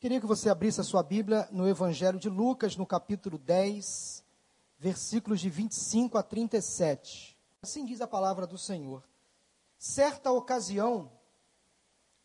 [0.00, 4.24] Queria que você abrisse a sua Bíblia no Evangelho de Lucas, no capítulo 10,
[4.78, 7.36] versículos de 25 a 37.
[7.60, 9.02] Assim diz a palavra do Senhor.
[9.76, 11.10] Certa ocasião,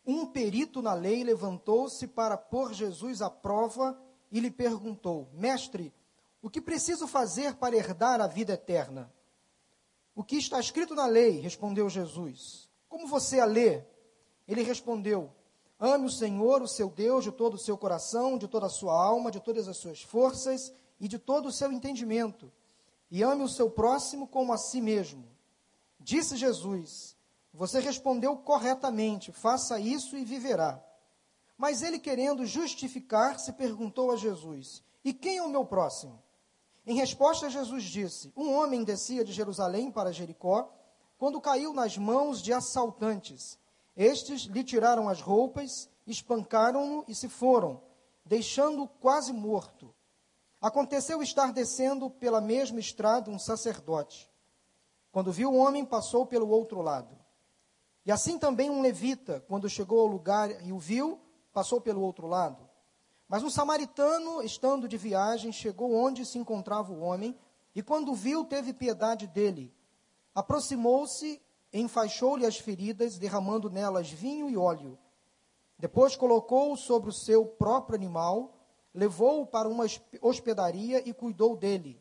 [0.06, 4.00] um perito na lei levantou-se para pôr Jesus à prova
[4.30, 5.92] e lhe perguntou: Mestre,
[6.40, 9.12] o que preciso fazer para herdar a vida eterna?
[10.14, 11.40] O que está escrito na lei?
[11.40, 12.70] respondeu Jesus.
[12.88, 13.82] Como você a lê?
[14.46, 15.32] Ele respondeu:
[15.84, 18.94] Ame o Senhor, o seu Deus, de todo o seu coração, de toda a sua
[18.94, 22.50] alma, de todas as suas forças e de todo o seu entendimento.
[23.10, 25.28] E ame o seu próximo como a si mesmo.
[26.00, 27.14] Disse Jesus:
[27.52, 30.82] Você respondeu corretamente, faça isso e viverá.
[31.58, 36.18] Mas ele, querendo justificar-se, perguntou a Jesus: E quem é o meu próximo?
[36.86, 40.72] Em resposta, Jesus disse: Um homem descia de Jerusalém para Jericó
[41.18, 43.58] quando caiu nas mãos de assaltantes
[43.96, 47.80] estes lhe tiraram as roupas, espancaram-no e se foram,
[48.24, 49.94] deixando-o quase morto.
[50.60, 54.30] Aconteceu estar descendo pela mesma estrada um sacerdote.
[55.12, 57.16] Quando viu o homem, passou pelo outro lado.
[58.04, 61.20] E assim também um levita, quando chegou ao lugar e o viu,
[61.52, 62.68] passou pelo outro lado.
[63.28, 67.36] Mas um samaritano, estando de viagem, chegou onde se encontrava o homem,
[67.74, 69.72] e quando viu, teve piedade dele.
[70.34, 71.40] Aproximou-se
[71.80, 74.96] enfaixou-lhe as feridas, derramando nelas vinho e óleo.
[75.78, 78.54] Depois colocou-o sobre o seu próprio animal,
[78.94, 79.84] levou-o para uma
[80.22, 82.00] hospedaria e cuidou dele.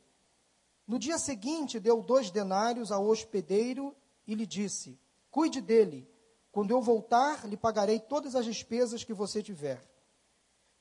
[0.87, 3.95] No dia seguinte, deu dois denários ao hospedeiro
[4.27, 4.99] e lhe disse:
[5.31, 6.07] Cuide dele.
[6.51, 9.81] Quando eu voltar, lhe pagarei todas as despesas que você tiver.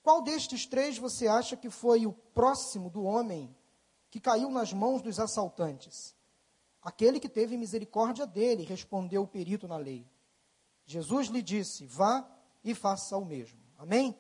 [0.03, 3.57] Qual destes três você acha que foi o próximo do homem
[4.11, 6.15] que caiu nas mãos dos assaltantes?
[6.83, 10.07] Aquele que teve misericórdia dele, respondeu o perito na lei.
[10.85, 12.29] Jesus lhe disse: Vá
[12.65, 13.61] e faça o mesmo.
[13.79, 14.19] Amém?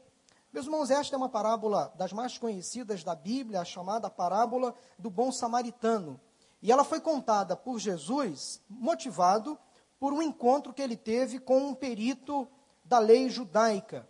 [0.53, 5.11] Meus irmãos, esta é uma parábola das mais conhecidas da Bíblia, a chamada parábola do
[5.11, 6.21] bom samaritano.
[6.61, 9.59] E ela foi contada por Jesus, motivado
[9.98, 12.47] por um encontro que ele teve com um perito
[12.85, 14.09] da lei judaica.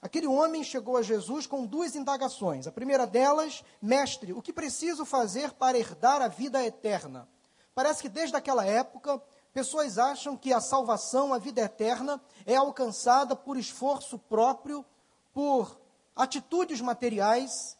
[0.00, 2.66] Aquele homem chegou a Jesus com duas indagações.
[2.66, 7.28] A primeira delas, mestre, o que preciso fazer para herdar a vida eterna?
[7.74, 9.20] Parece que desde aquela época,
[9.52, 14.84] pessoas acham que a salvação, a vida eterna, é alcançada por esforço próprio,
[15.32, 15.80] por
[16.14, 17.76] atitudes materiais.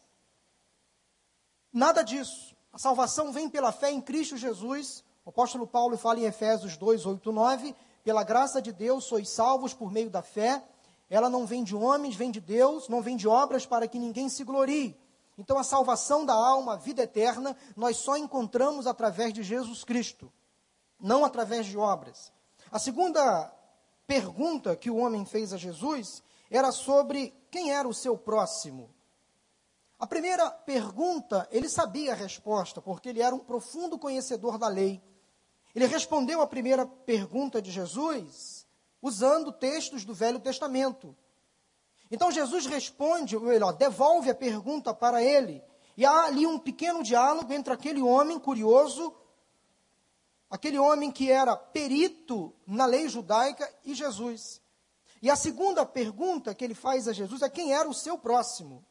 [1.71, 2.55] Nada disso.
[2.73, 5.03] A salvação vem pela fé em Cristo Jesus.
[5.23, 7.75] O apóstolo Paulo fala em Efésios 2, 8, 9:
[8.05, 10.63] pela graça de Deus sois salvos por meio da fé.
[11.09, 14.29] Ela não vem de homens, vem de Deus, não vem de obras para que ninguém
[14.29, 14.95] se glorie.
[15.37, 20.31] Então, a salvação da alma, a vida eterna, nós só encontramos através de Jesus Cristo,
[20.99, 22.31] não através de obras.
[22.71, 23.53] A segunda
[24.07, 28.93] pergunta que o homem fez a Jesus era sobre quem era o seu próximo.
[29.97, 35.01] A primeira pergunta, ele sabia a resposta, porque ele era um profundo conhecedor da lei.
[35.73, 38.65] Ele respondeu a primeira pergunta de Jesus
[39.01, 41.15] usando textos do Velho Testamento.
[42.11, 45.63] Então Jesus responde, ou melhor, devolve a pergunta para ele.
[45.97, 49.13] E há ali um pequeno diálogo entre aquele homem curioso,
[50.49, 54.61] aquele homem que era perito na lei judaica, e Jesus.
[55.21, 58.85] E a segunda pergunta que ele faz a Jesus é quem era o seu próximo.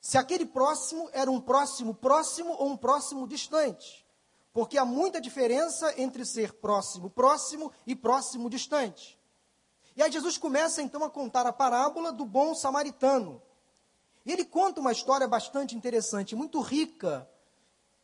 [0.00, 4.06] Se aquele próximo era um próximo próximo ou um próximo distante.
[4.52, 9.17] Porque há muita diferença entre ser próximo próximo e próximo distante.
[9.98, 13.42] E aí Jesus começa então a contar a parábola do bom samaritano.
[14.24, 17.28] E ele conta uma história bastante interessante, muito rica.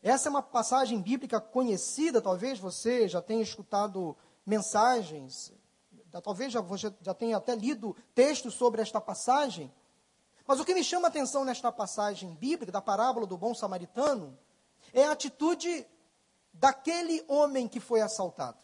[0.03, 5.53] Essa é uma passagem bíblica conhecida, talvez você já tenha escutado mensagens,
[6.21, 6.65] talvez já,
[7.00, 9.72] já tenha até lido textos sobre esta passagem.
[10.49, 14.37] Mas o que me chama a atenção nesta passagem bíblica, da parábola do bom samaritano,
[14.93, 15.87] é a atitude
[16.53, 18.63] daquele homem que foi assaltado.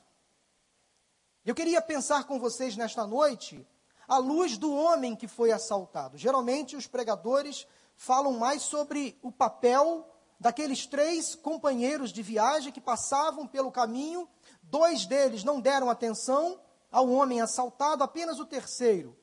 [1.51, 3.67] Eu queria pensar com vocês nesta noite
[4.07, 6.17] à luz do homem que foi assaltado.
[6.17, 7.67] Geralmente os pregadores
[7.97, 10.09] falam mais sobre o papel
[10.39, 14.29] daqueles três companheiros de viagem que passavam pelo caminho.
[14.63, 19.19] Dois deles não deram atenção ao homem assaltado, apenas o terceiro.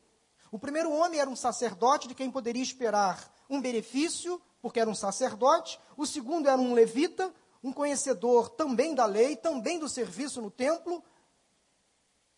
[0.51, 4.95] O primeiro homem era um sacerdote de quem poderia esperar um benefício, porque era um
[4.95, 5.79] sacerdote.
[5.95, 11.01] O segundo era um levita, um conhecedor também da lei, também do serviço no templo,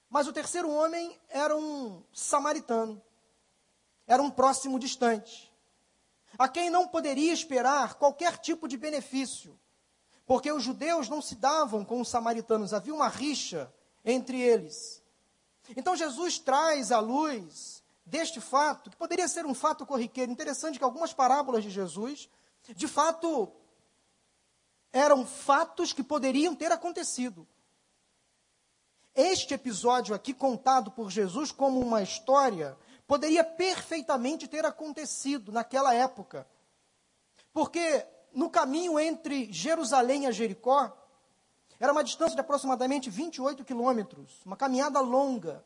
[0.09, 3.01] mas o terceiro homem era um samaritano,
[4.07, 5.53] era um próximo distante,
[6.37, 9.59] a quem não poderia esperar qualquer tipo de benefício,
[10.25, 13.71] porque os judeus não se davam com os samaritanos, havia uma rixa
[14.03, 15.03] entre eles.
[15.75, 20.83] Então Jesus traz à luz deste fato, que poderia ser um fato corriqueiro, interessante que
[20.83, 22.27] algumas parábolas de Jesus,
[22.75, 23.51] de fato,
[24.91, 27.47] eram fatos que poderiam ter acontecido.
[29.15, 32.77] Este episódio aqui, contado por Jesus como uma história,
[33.07, 36.47] poderia perfeitamente ter acontecido naquela época.
[37.51, 40.95] Porque no caminho entre Jerusalém e Jericó,
[41.79, 45.65] era uma distância de aproximadamente 28 quilômetros, uma caminhada longa.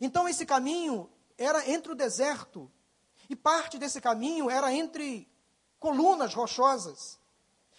[0.00, 2.70] Então, esse caminho era entre o deserto,
[3.28, 5.28] e parte desse caminho era entre
[5.80, 7.18] colunas rochosas,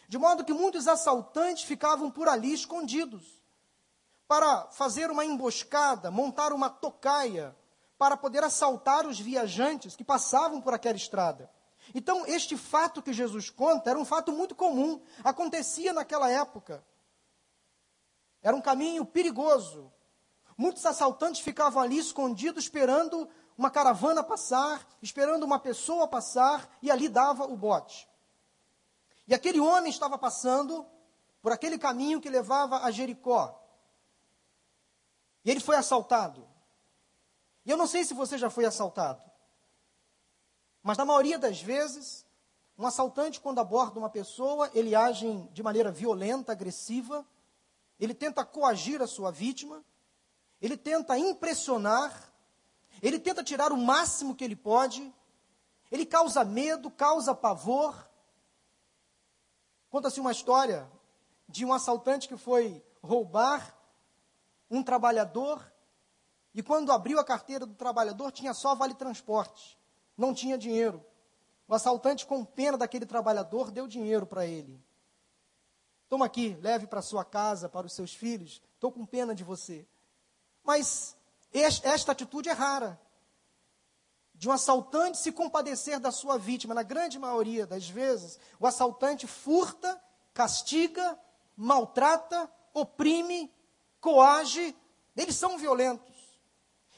[0.07, 3.34] de modo que muitos assaltantes ficavam por ali escondidos,
[4.27, 7.55] para fazer uma emboscada, montar uma tocaia,
[7.97, 11.49] para poder assaltar os viajantes que passavam por aquela estrada.
[11.93, 16.83] Então, este fato que Jesus conta era um fato muito comum, acontecia naquela época.
[18.41, 19.91] Era um caminho perigoso.
[20.57, 27.07] Muitos assaltantes ficavam ali escondidos, esperando uma caravana passar, esperando uma pessoa passar, e ali
[27.07, 28.07] dava o bote.
[29.27, 30.85] E aquele homem estava passando
[31.41, 33.61] por aquele caminho que levava a Jericó.
[35.45, 36.45] E ele foi assaltado.
[37.63, 39.21] E eu não sei se você já foi assaltado.
[40.81, 42.25] Mas na maioria das vezes,
[42.77, 47.25] um assaltante, quando aborda uma pessoa, ele age de maneira violenta, agressiva,
[47.99, 49.83] ele tenta coagir a sua vítima,
[50.61, 52.33] ele tenta impressionar,
[53.01, 55.13] ele tenta tirar o máximo que ele pode,
[55.91, 57.95] ele causa medo, causa pavor.
[59.89, 60.89] Conta-se uma história
[61.47, 63.74] de um assaltante que foi roubar
[64.69, 65.63] um trabalhador
[66.53, 69.77] e quando abriu a carteira do trabalhador tinha só vale transporte
[70.17, 71.03] não tinha dinheiro.
[71.67, 74.81] O assaltante, com pena daquele trabalhador, deu dinheiro para ele.
[76.07, 78.61] Toma aqui, leve para sua casa, para os seus filhos.
[78.75, 79.87] Estou com pena de você.
[80.63, 81.17] Mas
[81.51, 82.99] esta atitude é rara.
[84.33, 86.73] De um assaltante se compadecer da sua vítima.
[86.73, 89.99] Na grande maioria das vezes, o assaltante furta,
[90.33, 91.17] castiga,
[91.57, 93.51] maltrata, oprime,
[94.05, 94.75] coage.
[95.17, 96.13] Eles são violentos.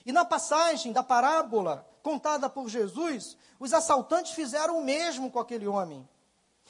[0.06, 5.68] E na passagem da parábola contada por Jesus, os assaltantes fizeram o mesmo com aquele
[5.68, 6.08] homem.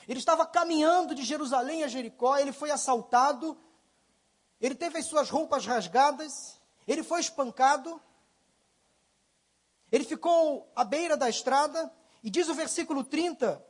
[0.07, 3.57] Ele estava caminhando de Jerusalém a Jericó, ele foi assaltado,
[4.61, 8.01] ele teve as suas roupas rasgadas, ele foi espancado,
[9.91, 11.91] ele ficou à beira da estrada,
[12.23, 13.63] e diz o versículo 30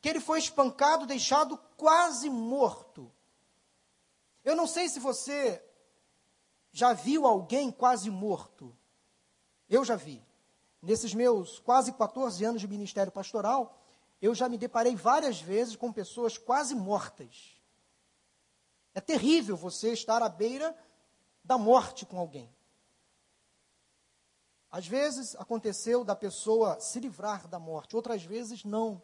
[0.00, 3.10] que ele foi espancado, deixado quase morto.
[4.44, 5.62] Eu não sei se você
[6.72, 8.74] já viu alguém quase morto.
[9.68, 10.24] Eu já vi
[10.82, 13.78] nesses meus quase 14 anos de ministério pastoral,
[14.20, 17.56] eu já me deparei várias vezes com pessoas quase mortas.
[18.94, 20.76] É terrível você estar à beira
[21.44, 22.52] da morte com alguém.
[24.70, 29.02] Às vezes aconteceu da pessoa se livrar da morte, outras vezes não.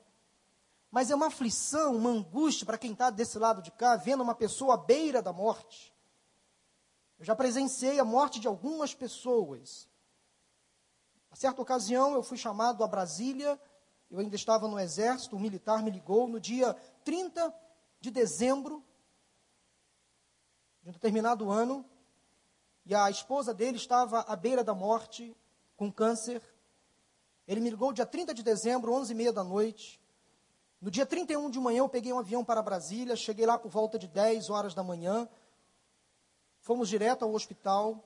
[0.90, 4.34] Mas é uma aflição, uma angústia para quem está desse lado de cá, vendo uma
[4.34, 5.92] pessoa à beira da morte.
[7.18, 9.88] Eu já presenciei a morte de algumas pessoas.
[11.30, 13.60] A certa ocasião, eu fui chamado a Brasília,
[14.10, 16.74] eu ainda estava no exército, o militar me ligou no dia
[17.04, 17.52] 30
[18.00, 18.84] de dezembro
[20.82, 21.84] de um determinado ano,
[22.86, 25.36] e a esposa dele estava à beira da morte,
[25.76, 26.42] com câncer.
[27.46, 30.00] Ele me ligou dia 30 de dezembro, 11 e meia da noite.
[30.80, 33.98] No dia 31 de manhã, eu peguei um avião para Brasília, cheguei lá por volta
[33.98, 35.28] de 10 horas da manhã.
[36.68, 38.04] Fomos direto ao hospital.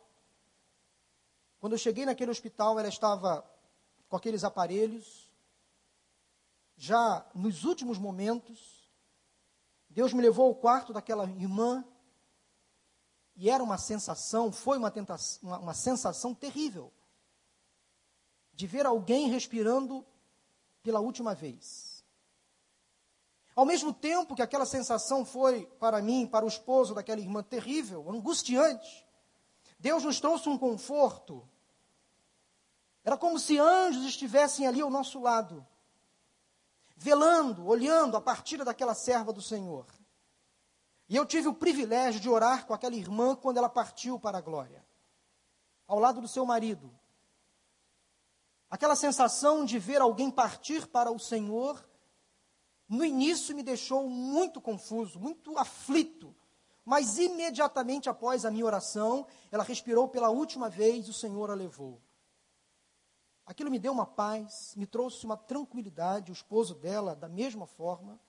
[1.58, 3.44] Quando eu cheguei naquele hospital, ela estava
[4.08, 5.28] com aqueles aparelhos.
[6.76, 8.88] Já nos últimos momentos,
[9.90, 11.84] Deus me levou ao quarto daquela irmã.
[13.34, 16.92] E era uma sensação, foi uma, tentação, uma, uma sensação terrível
[18.52, 20.06] de ver alguém respirando
[20.84, 21.91] pela última vez.
[23.54, 28.10] Ao mesmo tempo que aquela sensação foi para mim, para o esposo daquela irmã terrível,
[28.10, 29.06] angustiante,
[29.78, 31.46] Deus nos trouxe um conforto
[33.04, 35.66] era como se anjos estivessem ali ao nosso lado,
[36.96, 39.86] velando, olhando a partida daquela serva do Senhor.
[41.08, 44.40] E eu tive o privilégio de orar com aquela irmã quando ela partiu para a
[44.40, 44.84] glória,
[45.86, 46.96] ao lado do seu marido.
[48.70, 51.84] Aquela sensação de ver alguém partir para o Senhor,
[52.92, 56.34] no início me deixou muito confuso, muito aflito.
[56.84, 61.54] Mas imediatamente após a minha oração, ela respirou pela última vez e o Senhor a
[61.54, 62.02] levou.
[63.46, 68.20] Aquilo me deu uma paz, me trouxe uma tranquilidade, o esposo dela, da mesma forma.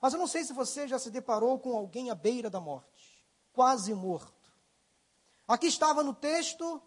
[0.00, 3.22] Mas eu não sei se você já se deparou com alguém à beira da morte,
[3.52, 4.50] quase morto.
[5.46, 6.82] Aqui estava no texto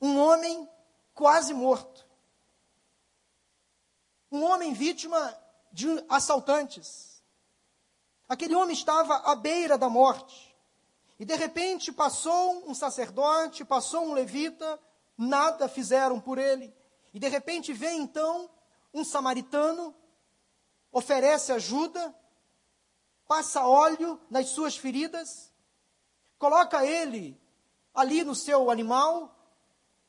[0.00, 0.66] um homem
[1.12, 2.06] quase morto.
[4.30, 5.41] Um homem vítima
[5.72, 7.22] de assaltantes.
[8.28, 10.54] Aquele homem estava à beira da morte.
[11.18, 14.80] E de repente passou um sacerdote, passou um levita,
[15.16, 16.74] nada fizeram por ele.
[17.14, 18.50] E de repente vem então
[18.92, 19.94] um samaritano,
[20.90, 22.14] oferece ajuda,
[23.26, 25.52] passa óleo nas suas feridas,
[26.38, 27.40] coloca ele
[27.94, 29.34] ali no seu animal,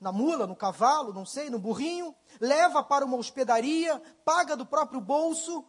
[0.04, 5.00] na mula, no cavalo, não sei, no burrinho, leva para uma hospedaria, paga do próprio
[5.00, 5.66] bolso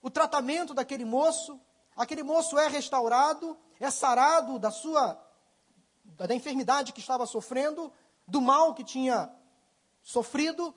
[0.00, 1.60] o tratamento daquele moço.
[1.94, 5.22] Aquele moço é restaurado, é sarado da sua
[6.04, 7.92] da enfermidade que estava sofrendo,
[8.26, 9.30] do mal que tinha
[10.02, 10.74] sofrido.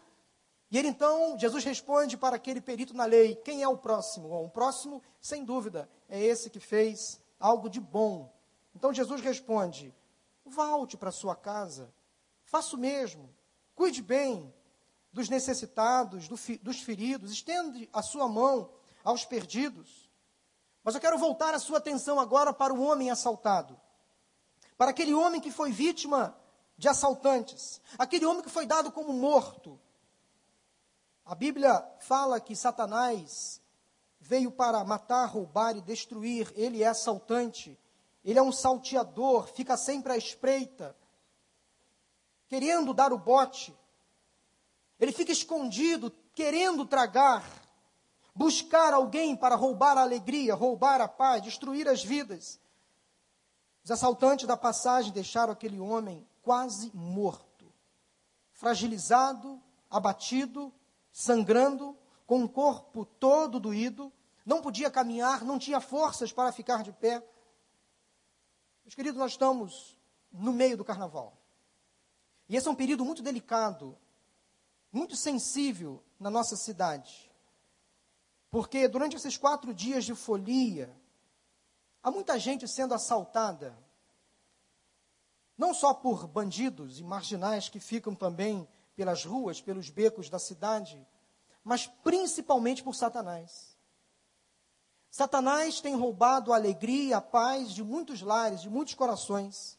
[0.69, 4.27] E ele então, Jesus responde para aquele perito na lei: quem é o próximo?
[4.43, 8.33] O próximo, sem dúvida, é esse que fez algo de bom.
[8.75, 9.95] Então Jesus responde:
[10.45, 11.93] volte para sua casa
[12.45, 13.33] Faça o mesmo.
[13.75, 14.53] Cuide bem
[15.11, 17.31] dos necessitados, do dos feridos.
[17.31, 18.69] Estende a sua mão
[19.03, 20.09] aos perdidos.
[20.83, 23.79] Mas eu quero voltar a sua atenção agora para o homem assaltado.
[24.77, 26.37] Para aquele homem que foi vítima
[26.77, 27.81] de assaltantes.
[27.97, 29.79] Aquele homem que foi dado como morto.
[31.25, 33.59] A Bíblia fala que Satanás
[34.19, 36.53] veio para matar, roubar e destruir.
[36.55, 37.79] Ele é assaltante.
[38.23, 40.95] Ele é um salteador, fica sempre à espreita
[42.55, 43.77] querendo dar o bote.
[44.97, 47.43] Ele fica escondido, querendo tragar,
[48.33, 52.57] buscar alguém para roubar a alegria, roubar a paz, destruir as vidas.
[53.83, 57.65] Os assaltantes da passagem deixaram aquele homem quase morto,
[58.53, 60.73] fragilizado, abatido,
[61.11, 64.13] sangrando, com o corpo todo doído,
[64.45, 67.21] não podia caminhar, não tinha forças para ficar de pé.
[68.85, 69.97] Meus queridos, nós estamos
[70.31, 71.44] no meio do carnaval.
[72.47, 73.97] E esse é um período muito delicado,
[74.91, 77.31] muito sensível na nossa cidade.
[78.51, 80.95] Porque durante esses quatro dias de folia,
[82.03, 83.77] há muita gente sendo assaltada,
[85.57, 91.05] não só por bandidos e marginais que ficam também pelas ruas, pelos becos da cidade,
[91.63, 93.75] mas principalmente por Satanás.
[95.09, 99.77] Satanás tem roubado a alegria a paz de muitos lares, de muitos corações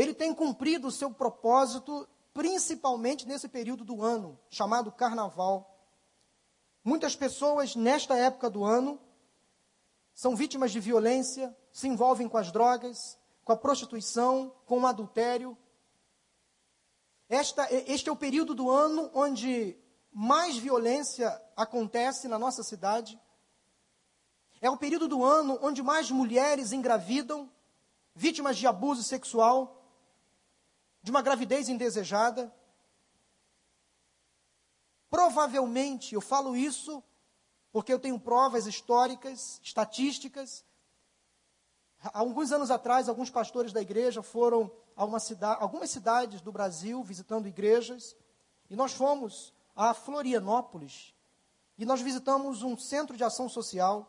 [0.00, 5.78] ele tem cumprido o seu propósito, principalmente nesse período do ano, chamado carnaval.
[6.82, 8.98] Muitas pessoas, nesta época do ano,
[10.14, 15.56] são vítimas de violência, se envolvem com as drogas, com a prostituição, com o adultério.
[17.28, 19.76] Esta, este é o período do ano onde
[20.12, 23.20] mais violência acontece na nossa cidade.
[24.60, 27.50] É o período do ano onde mais mulheres engravidam,
[28.14, 29.79] vítimas de abuso sexual
[31.02, 32.54] de uma gravidez indesejada.
[35.08, 37.02] Provavelmente, eu falo isso
[37.72, 40.64] porque eu tenho provas históricas, estatísticas.
[42.02, 47.02] Há alguns anos atrás, alguns pastores da igreja foram a cidade, algumas cidades do Brasil
[47.02, 48.16] visitando igrejas,
[48.68, 51.14] e nós fomos a Florianópolis,
[51.78, 54.06] e nós visitamos um centro de ação social.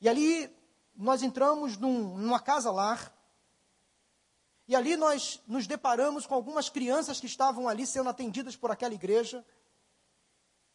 [0.00, 0.54] E ali
[0.96, 3.12] nós entramos num, numa casa-lar,
[4.68, 8.92] e ali nós nos deparamos com algumas crianças que estavam ali sendo atendidas por aquela
[8.92, 9.42] igreja.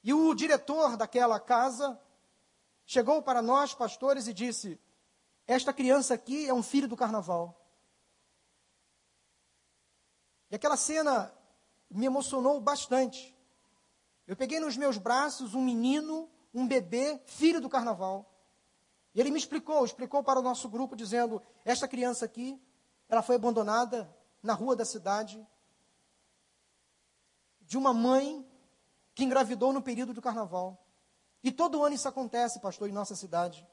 [0.04, 2.02] E o diretor daquela casa
[2.88, 4.82] chegou para nós, pastores, e disse:
[5.46, 7.56] Esta criança aqui é um filho do carnaval.
[10.50, 11.32] E aquela cena
[11.88, 13.38] me emocionou bastante.
[14.26, 18.28] Eu peguei nos meus braços um menino, um bebê, filho do carnaval.
[19.14, 22.60] E ele me explicou, explicou para o nosso grupo, dizendo: Esta criança aqui
[23.14, 25.46] ela foi abandonada na rua da cidade
[27.62, 28.44] de uma mãe
[29.14, 30.84] que engravidou no período do carnaval.
[31.44, 33.68] E todo ano isso acontece, pastor, em nossa cidade.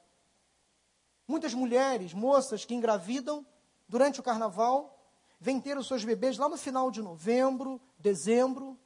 [1.27, 3.47] Muitas mulheres, moças que engravidam
[3.89, 5.03] durante o carnaval,
[5.41, 8.79] vêm ter os seus bebês lá no final de novembro, dezembro,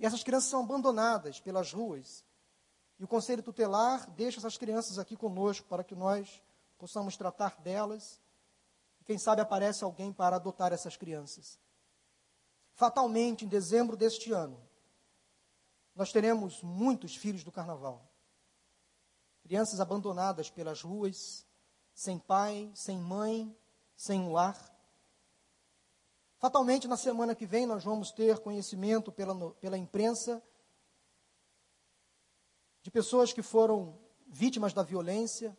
[0.00, 2.24] e essas crianças são abandonadas pelas ruas.
[2.98, 6.42] E o conselho tutelar deixa essas crianças aqui conosco para que nós
[6.78, 8.21] possamos tratar delas
[9.02, 11.58] quem sabe aparece alguém para adotar essas crianças.
[12.74, 14.60] Fatalmente, em dezembro deste ano,
[15.94, 18.08] nós teremos muitos filhos do carnaval.
[19.42, 21.46] Crianças abandonadas pelas ruas,
[21.94, 23.54] sem pai, sem mãe,
[23.96, 24.72] sem um lar.
[26.38, 30.42] Fatalmente, na semana que vem, nós vamos ter conhecimento pela, pela imprensa
[32.82, 35.56] de pessoas que foram vítimas da violência,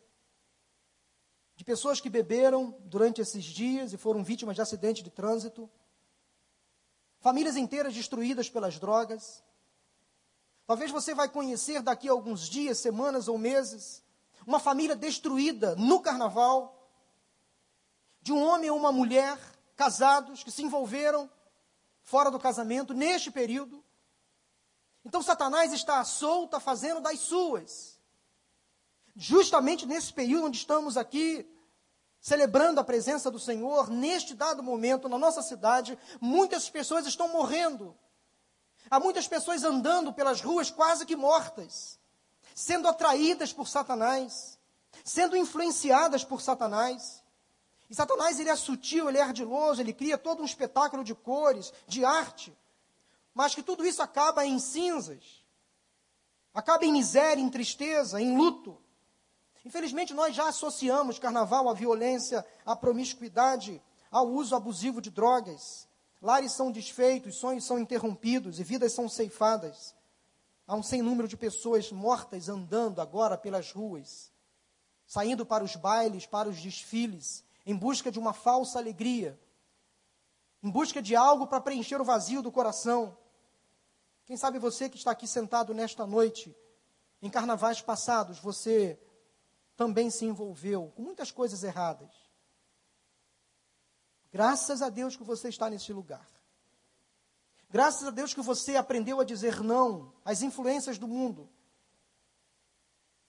[1.56, 5.70] de pessoas que beberam durante esses dias e foram vítimas de acidente de trânsito.
[7.20, 9.42] famílias inteiras destruídas pelas drogas.
[10.66, 14.02] Talvez você vai conhecer daqui a alguns dias, semanas ou meses,
[14.46, 16.90] uma família destruída no carnaval,
[18.20, 19.38] de um homem ou uma mulher
[19.76, 21.30] casados que se envolveram
[22.02, 23.82] fora do casamento neste período.
[25.04, 27.93] Então Satanás está à solta fazendo das suas.
[29.16, 31.48] Justamente nesse período onde estamos aqui
[32.20, 37.94] celebrando a presença do Senhor, neste dado momento na nossa cidade, muitas pessoas estão morrendo.
[38.90, 41.98] Há muitas pessoas andando pelas ruas quase que mortas,
[42.54, 44.58] sendo atraídas por Satanás,
[45.04, 47.22] sendo influenciadas por Satanás.
[47.90, 51.72] E Satanás ele é sutil, ele é ardiloso, ele cria todo um espetáculo de cores,
[51.86, 52.56] de arte,
[53.34, 55.44] mas que tudo isso acaba em cinzas,
[56.54, 58.82] acaba em miséria, em tristeza, em luto.
[59.64, 65.88] Infelizmente, nós já associamos carnaval à violência, à promiscuidade, ao uso abusivo de drogas.
[66.20, 69.94] Lares são desfeitos, sonhos são interrompidos e vidas são ceifadas.
[70.66, 74.30] Há um sem número de pessoas mortas andando agora pelas ruas,
[75.06, 79.38] saindo para os bailes, para os desfiles, em busca de uma falsa alegria,
[80.62, 83.16] em busca de algo para preencher o vazio do coração.
[84.24, 86.54] Quem sabe você que está aqui sentado nesta noite,
[87.20, 88.98] em carnavais passados, você
[89.76, 92.12] também se envolveu com muitas coisas erradas.
[94.32, 96.28] Graças a Deus que você está nesse lugar.
[97.70, 101.48] Graças a Deus que você aprendeu a dizer não às influências do mundo.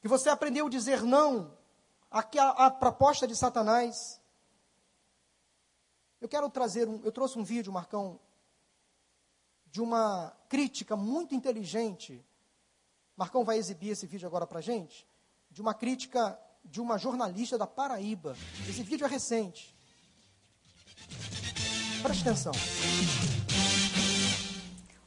[0.01, 1.57] Que você aprendeu a dizer não
[2.11, 2.19] à,
[2.65, 4.21] à, proposta de Satanás.
[6.21, 8.19] Eu quero trazer um, eu trouxe um vídeo, Marcão,
[9.65, 12.23] de uma crítica muito inteligente.
[13.15, 15.07] Marcão vai exibir esse vídeo agora para gente,
[15.55, 18.35] de uma crítica de uma jornalista da Paraíba.
[18.67, 19.73] Esse vídeo é recente.
[22.03, 22.51] Preste atenção.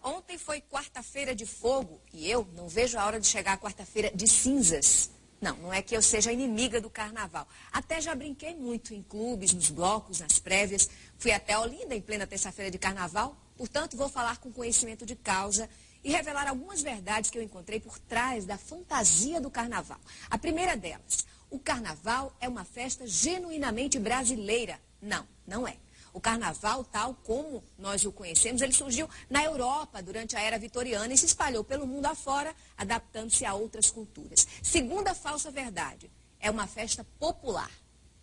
[0.03, 4.11] Ontem foi quarta-feira de fogo e eu não vejo a hora de chegar a quarta-feira
[4.11, 5.11] de cinzas.
[5.39, 7.47] Não, não é que eu seja inimiga do carnaval.
[7.71, 10.89] Até já brinquei muito em clubes, nos blocos, nas prévias.
[11.19, 13.37] Fui até Olinda em plena terça-feira de carnaval.
[13.55, 15.69] Portanto, vou falar com conhecimento de causa
[16.03, 20.01] e revelar algumas verdades que eu encontrei por trás da fantasia do carnaval.
[20.31, 24.81] A primeira delas, o carnaval é uma festa genuinamente brasileira.
[25.01, 25.77] Não, não é.
[26.13, 31.13] O carnaval, tal como nós o conhecemos, ele surgiu na Europa durante a era vitoriana
[31.13, 34.47] e se espalhou pelo mundo afora, adaptando-se a outras culturas.
[34.63, 37.71] Segunda falsa verdade, é uma festa popular.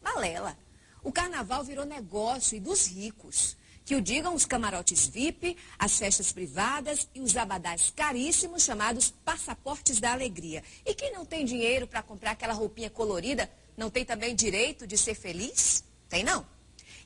[0.01, 0.57] Balela.
[1.03, 3.55] O carnaval virou negócio e dos ricos.
[3.85, 9.99] Que o digam os camarotes VIP, as festas privadas e os abadás caríssimos chamados passaportes
[9.99, 10.63] da alegria.
[10.83, 14.97] E quem não tem dinheiro para comprar aquela roupinha colorida, não tem também direito de
[14.97, 15.83] ser feliz?
[16.09, 16.45] Tem não?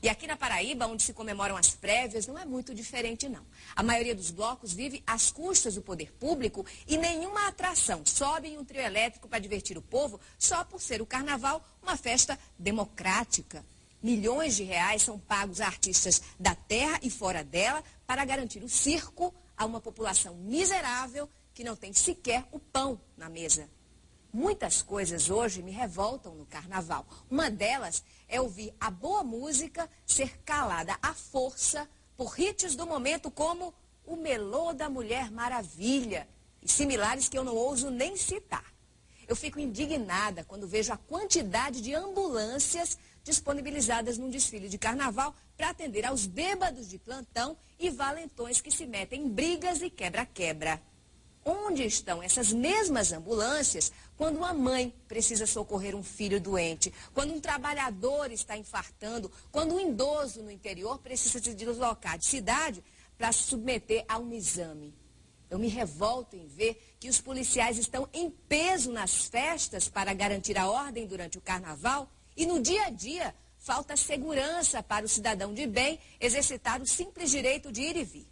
[0.01, 3.45] E aqui na Paraíba, onde se comemoram as prévias, não é muito diferente, não.
[3.75, 8.57] A maioria dos blocos vive às custas do poder público e nenhuma atração sobe em
[8.57, 13.65] um trio elétrico para divertir o povo só por ser o carnaval uma festa democrática.
[14.01, 18.69] Milhões de reais são pagos a artistas da terra e fora dela para garantir o
[18.69, 23.69] circo a uma população miserável que não tem sequer o pão na mesa.
[24.31, 27.05] Muitas coisas hoje me revoltam no carnaval.
[27.29, 33.29] Uma delas é ouvir a boa música ser calada à força por hits do momento
[33.29, 33.73] como
[34.05, 36.27] o Melô da Mulher Maravilha
[36.61, 38.65] e similares que eu não ouso nem citar.
[39.27, 45.69] Eu fico indignada quando vejo a quantidade de ambulâncias disponibilizadas num desfile de carnaval para
[45.69, 50.81] atender aos bêbados de plantão e valentões que se metem em brigas e quebra-quebra.
[51.43, 57.39] Onde estão essas mesmas ambulâncias quando uma mãe precisa socorrer um filho doente, quando um
[57.39, 62.83] trabalhador está infartando, quando um idoso no interior precisa se deslocar de cidade
[63.17, 64.93] para se submeter a um exame?
[65.49, 70.57] Eu me revolto em ver que os policiais estão em peso nas festas para garantir
[70.57, 75.53] a ordem durante o carnaval e no dia a dia falta segurança para o cidadão
[75.53, 78.27] de bem exercitar o simples direito de ir e vir.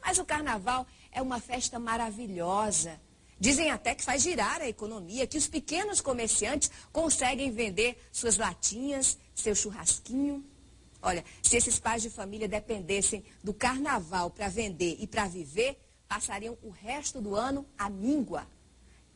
[0.00, 3.00] Mas o carnaval é uma festa maravilhosa.
[3.40, 9.18] Dizem até que faz girar a economia, que os pequenos comerciantes conseguem vender suas latinhas,
[9.34, 10.44] seu churrasquinho.
[11.02, 16.56] Olha, se esses pais de família dependessem do carnaval para vender e para viver, passariam
[16.62, 18.46] o resto do ano à míngua.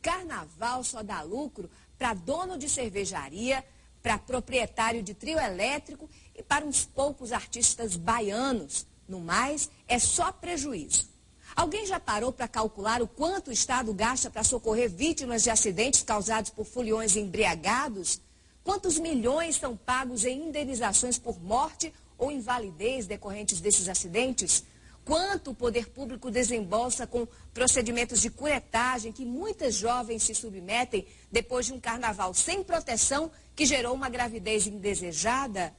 [0.01, 3.63] Carnaval só dá lucro para dono de cervejaria,
[4.05, 8.85] para proprietário de trio elétrico e para uns poucos artistas baianos.
[9.07, 11.09] No mais, é só prejuízo.
[11.55, 16.03] Alguém já parou para calcular o quanto o Estado gasta para socorrer vítimas de acidentes
[16.03, 18.21] causados por foliões embriagados?
[18.63, 24.63] Quantos milhões são pagos em indenizações por morte ou invalidez decorrentes desses acidentes?
[25.05, 31.67] Quanto o poder público desembolsa com procedimentos de curetagem que muitas jovens se submetem depois
[31.67, 35.73] de um carnaval sem proteção que gerou uma gravidez indesejada.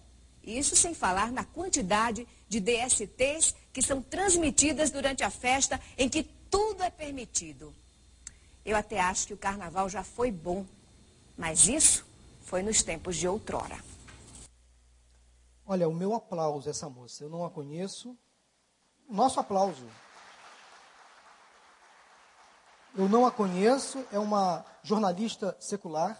[0.44, 6.22] Isso sem falar na quantidade de DSTs que são transmitidas durante a festa em que
[6.48, 7.74] tudo é permitido.
[8.64, 10.64] Eu até acho que o carnaval já foi bom,
[11.36, 12.06] mas isso
[12.42, 13.76] foi nos tempos de outrora.
[15.66, 17.24] Olha, o meu aplauso a essa moça.
[17.24, 18.16] Eu não a conheço.
[19.08, 19.86] Nosso aplauso.
[22.94, 26.18] Eu não a conheço, é uma jornalista secular.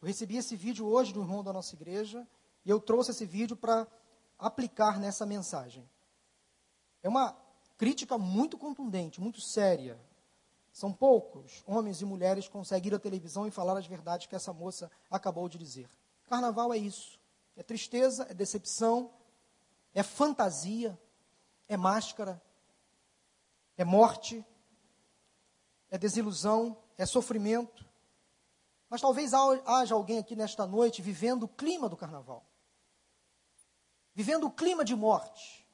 [0.00, 2.26] Eu recebi esse vídeo hoje do irmão da nossa igreja
[2.64, 3.86] e eu trouxe esse vídeo para
[4.38, 5.88] aplicar nessa mensagem.
[7.02, 7.36] É uma
[7.76, 9.98] crítica muito contundente, muito séria.
[10.72, 14.36] São poucos homens e mulheres que conseguem ir à televisão e falar as verdades que
[14.36, 15.88] essa moça acabou de dizer.
[16.28, 17.18] Carnaval é isso.
[17.56, 19.10] É tristeza, é decepção,
[19.92, 20.96] é fantasia,
[21.70, 22.42] é máscara,
[23.76, 24.44] é morte,
[25.88, 27.88] é desilusão, é sofrimento.
[28.88, 32.44] Mas talvez haja alguém aqui nesta noite vivendo o clima do carnaval,
[34.12, 35.64] vivendo o clima de morte,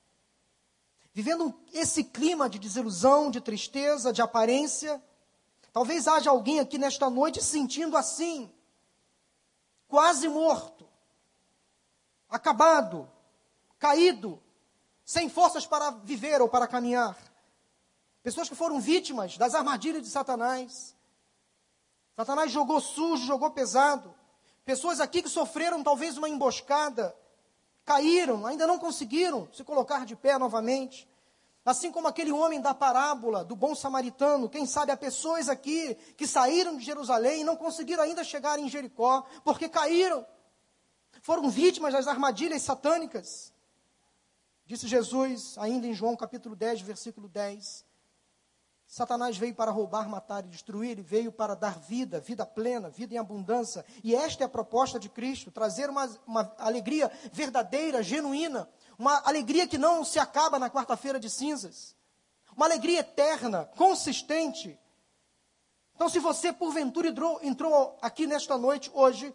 [1.14, 5.02] vivendo esse clima de desilusão, de tristeza, de aparência.
[5.72, 8.52] Talvez haja alguém aqui nesta noite sentindo assim,
[9.88, 10.86] quase morto,
[12.28, 13.10] acabado,
[13.78, 14.42] caído,
[15.06, 17.16] sem forças para viver ou para caminhar.
[18.24, 20.96] Pessoas que foram vítimas das armadilhas de Satanás.
[22.16, 24.12] Satanás jogou sujo, jogou pesado.
[24.64, 27.16] Pessoas aqui que sofreram talvez uma emboscada,
[27.84, 31.08] caíram, ainda não conseguiram se colocar de pé novamente.
[31.64, 36.26] Assim como aquele homem da parábola do bom samaritano, quem sabe há pessoas aqui que
[36.26, 40.26] saíram de Jerusalém e não conseguiram ainda chegar em Jericó, porque caíram
[41.22, 43.52] foram vítimas das armadilhas satânicas.
[44.66, 47.84] Disse Jesus, ainda em João capítulo 10, versículo 10.
[48.84, 53.14] Satanás veio para roubar, matar e destruir, ele veio para dar vida, vida plena, vida
[53.14, 53.84] em abundância.
[54.02, 59.68] E esta é a proposta de Cristo: trazer uma, uma alegria verdadeira, genuína, uma alegria
[59.68, 61.94] que não se acaba na quarta-feira de cinzas,
[62.56, 64.76] uma alegria eterna, consistente.
[65.94, 69.32] Então, se você porventura entrou, entrou aqui nesta noite, hoje,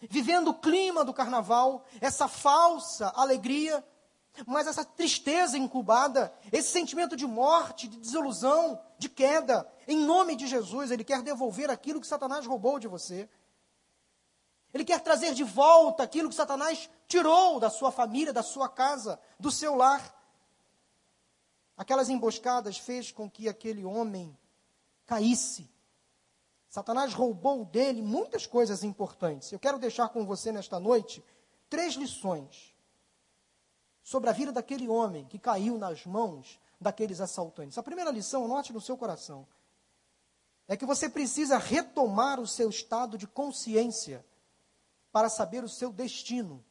[0.00, 3.84] vivendo o clima do carnaval, essa falsa alegria,
[4.46, 10.46] mas essa tristeza incubada, esse sentimento de morte, de desilusão, de queda, em nome de
[10.46, 13.28] Jesus, Ele quer devolver aquilo que Satanás roubou de você.
[14.72, 19.20] Ele quer trazer de volta aquilo que Satanás tirou da sua família, da sua casa,
[19.38, 20.18] do seu lar.
[21.76, 24.36] Aquelas emboscadas fez com que aquele homem
[25.04, 25.72] caísse
[26.72, 29.52] Satanás roubou dele muitas coisas importantes.
[29.52, 31.22] Eu quero deixar com você nesta noite
[31.68, 32.71] três lições
[34.02, 37.78] sobre a vida daquele homem que caiu nas mãos daqueles assaltantes.
[37.78, 39.46] A primeira lição, note no seu coração,
[40.66, 44.24] é que você precisa retomar o seu estado de consciência
[45.12, 46.64] para saber o seu destino.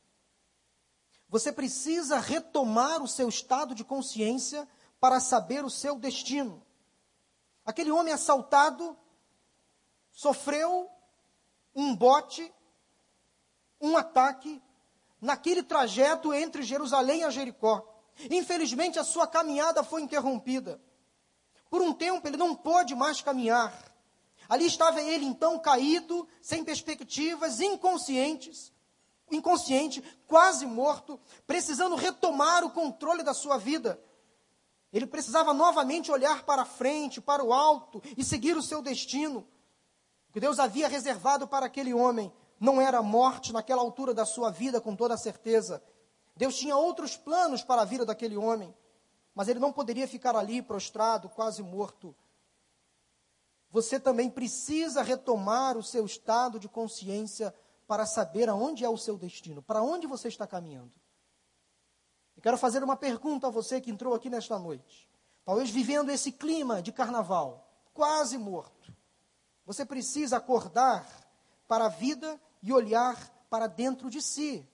[1.30, 4.68] Você precisa retomar o seu estado de consciência
[5.00, 6.62] para saber o seu destino.
[7.66, 8.98] Aquele homem assaltado
[10.12, 10.90] sofreu
[11.74, 12.54] um bote,
[13.80, 14.62] um ataque,
[15.22, 17.88] naquele trajeto entre Jerusalém e Jericó.
[18.30, 20.82] Infelizmente, a sua caminhada foi interrompida.
[21.70, 23.74] Por um tempo, ele não pôde mais caminhar.
[24.50, 28.74] Ali estava ele, então, caído, sem perspectivas, inconscientes,
[29.32, 34.02] inconsciente, quase morto, precisando retomar o controle da sua vida.
[34.92, 39.48] Ele precisava novamente olhar para frente, para o alto e seguir o seu destino.
[40.34, 44.80] Que Deus havia reservado para aquele homem não era morte naquela altura da sua vida,
[44.80, 45.84] com toda certeza.
[46.36, 48.72] Deus tinha outros planos para a vida daquele homem,
[49.34, 52.16] mas ele não poderia ficar ali prostrado, quase morto.
[53.72, 57.52] Você também precisa retomar o seu estado de consciência
[57.88, 60.94] para saber aonde é o seu destino, para onde você está caminhando.
[62.36, 65.10] Eu quero fazer uma pergunta a você que entrou aqui nesta noite.
[65.44, 68.94] Talvez vivendo esse clima de carnaval, quase morto.
[69.66, 71.08] Você precisa acordar
[71.68, 73.18] para a vida e olhar
[73.50, 74.68] para dentro de si.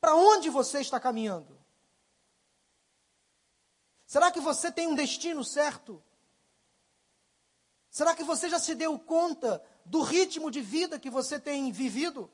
[0.00, 1.58] Para onde você está caminhando?
[4.06, 6.02] Será que você tem um destino certo?
[7.90, 12.30] Será que você já se deu conta do ritmo de vida que você tem vivido?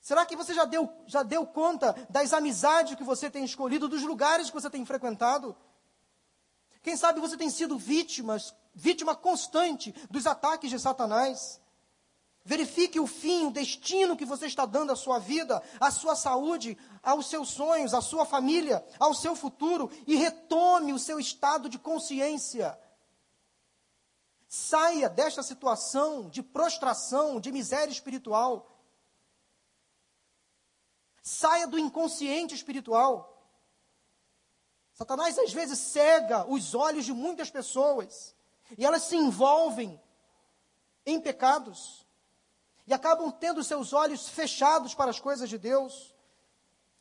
[0.00, 4.02] Será que você já deu, já deu conta das amizades que você tem escolhido, dos
[4.02, 5.56] lugares que você tem frequentado?
[6.82, 11.60] Quem sabe você tem sido vítimas vítima constante dos ataques de Satanás.
[12.46, 16.76] Verifique o fim, o destino que você está dando à sua vida, à sua saúde,
[17.02, 21.78] aos seus sonhos, à sua família, ao seu futuro e retome o seu estado de
[21.78, 22.78] consciência.
[24.46, 28.78] Saia desta situação de prostração, de miséria espiritual.
[31.22, 33.42] Saia do inconsciente espiritual.
[34.92, 38.36] Satanás às vezes cega os olhos de muitas pessoas
[38.76, 39.98] e elas se envolvem
[41.06, 42.03] em pecados
[42.86, 46.14] e acabam tendo seus olhos fechados para as coisas de Deus.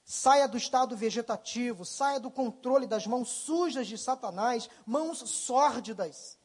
[0.06, 6.38] Saia do estado vegetativo, saia do controle das mãos sujas de Satanás, mãos sórdidas,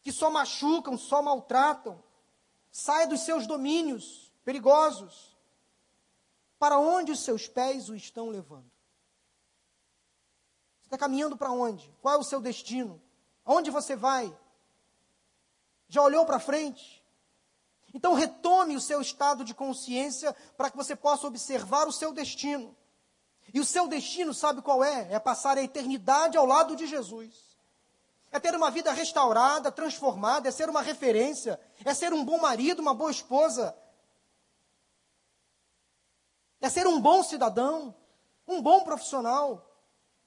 [0.00, 2.02] que só machucam, só maltratam.
[2.70, 5.36] Saia dos seus domínios perigosos.
[6.58, 8.70] Para onde os seus pés o estão levando?
[10.80, 11.92] Você está caminhando para onde?
[12.00, 13.00] Qual é o seu destino?
[13.44, 14.34] Aonde você vai?
[15.88, 16.97] Já olhou para frente?
[17.92, 22.76] Então retome o seu estado de consciência para que você possa observar o seu destino.
[23.52, 25.12] E o seu destino, sabe qual é?
[25.12, 27.34] É passar a eternidade ao lado de Jesus.
[28.30, 32.80] É ter uma vida restaurada, transformada, é ser uma referência, é ser um bom marido,
[32.80, 33.74] uma boa esposa.
[36.60, 37.94] É ser um bom cidadão,
[38.46, 39.64] um bom profissional,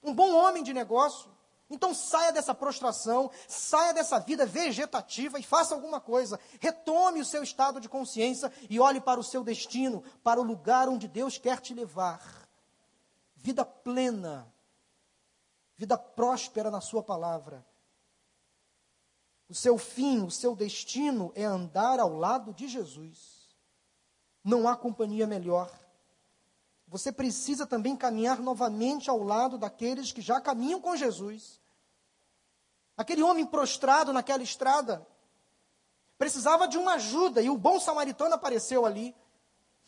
[0.02, 1.30] um bom homem de negócio.
[1.72, 6.38] Então saia dessa prostração, saia dessa vida vegetativa e faça alguma coisa.
[6.60, 10.90] Retome o seu estado de consciência e olhe para o seu destino, para o lugar
[10.90, 12.22] onde Deus quer te levar.
[13.38, 14.54] Vida plena,
[15.78, 17.66] vida próspera na Sua palavra.
[19.48, 23.50] O seu fim, o seu destino é andar ao lado de Jesus.
[24.44, 25.72] Não há companhia melhor.
[26.86, 31.61] Você precisa também caminhar novamente ao lado daqueles que já caminham com Jesus.
[33.02, 35.08] Aquele homem prostrado naquela estrada
[36.20, 39.16] precisava de uma ajuda e o bom samaritano apareceu ali.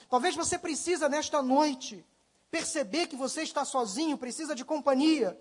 [0.10, 2.04] Talvez você precisa nesta noite
[2.50, 5.40] perceber que você está sozinho, precisa de companhia.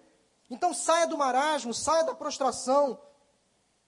[0.51, 3.01] Então saia do marasmo, saia da prostração.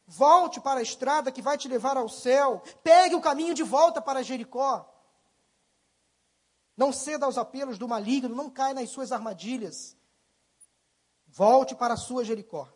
[0.07, 2.62] Volte para a estrada que vai te levar ao céu.
[2.83, 4.90] Pegue o caminho de volta para Jericó.
[6.75, 9.94] Não ceda aos apelos do maligno, não caia nas suas armadilhas.
[11.27, 12.66] Volte para a sua Jericó.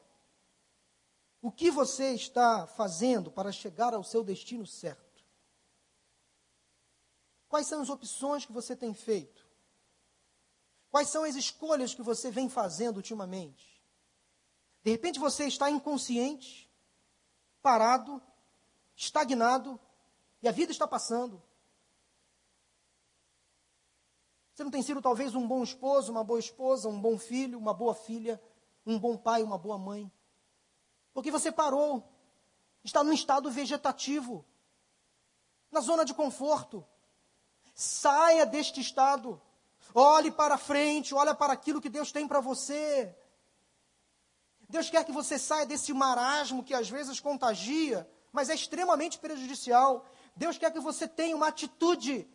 [1.40, 5.24] O que você está fazendo para chegar ao seu destino certo?
[7.48, 9.46] Quais são as opções que você tem feito?
[10.90, 13.80] Quais são as escolhas que você vem fazendo ultimamente?
[14.82, 16.70] De repente você está inconsciente,
[17.62, 18.22] parado,
[18.96, 19.78] estagnado,
[20.42, 21.42] e a vida está passando.
[24.52, 27.72] Você não tem sido talvez um bom esposo, uma boa esposa, um bom filho, uma
[27.72, 28.42] boa filha,
[28.84, 30.10] um bom pai, uma boa mãe.
[31.18, 32.08] Porque você parou,
[32.84, 34.44] está num estado vegetativo,
[35.68, 36.86] na zona de conforto.
[37.74, 39.42] Saia deste estado.
[39.92, 43.12] Olhe para frente, olhe para aquilo que Deus tem para você.
[44.68, 50.06] Deus quer que você saia desse marasmo que às vezes contagia, mas é extremamente prejudicial.
[50.36, 52.28] Deus quer que você tenha uma atitude.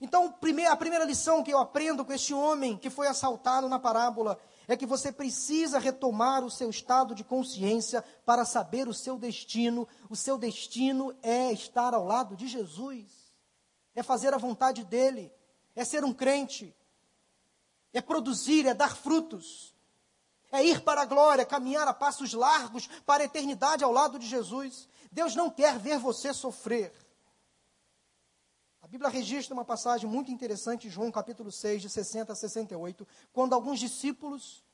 [0.00, 0.34] Então,
[0.70, 4.74] a primeira lição que eu aprendo com este homem que foi assaltado na parábola é
[4.76, 9.86] que você precisa retomar o seu estado de consciência para saber o seu destino.
[10.08, 13.34] O seu destino é estar ao lado de Jesus,
[13.94, 15.30] é fazer a vontade dele,
[15.76, 16.74] é ser um crente,
[17.92, 19.74] é produzir, é dar frutos,
[20.50, 24.26] é ir para a glória, caminhar a passos largos para a eternidade ao lado de
[24.26, 24.88] Jesus.
[25.12, 26.90] Deus não quer ver você sofrer.
[28.90, 33.52] Bíblia registra uma passagem muito interessante em João capítulo 6, de 60 a 68, quando
[33.52, 34.64] alguns discípulos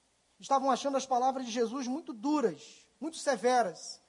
[0.41, 4.01] estavam achando as palavras de Jesus muito duras, muito severas.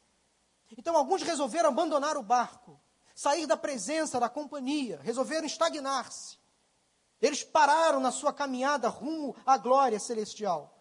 [0.78, 2.80] Então alguns resolveram abandonar o barco,
[3.14, 6.38] sair da presença da companhia, resolveram estagnar-se.
[7.22, 10.74] Eles pararam na sua caminhada rumo à glória celestial.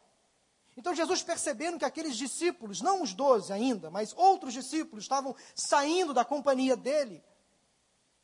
[0.77, 6.15] Então Jesus, percebendo que aqueles discípulos, não os doze ainda, mas outros discípulos, estavam saindo
[6.15, 7.25] da companhia dele,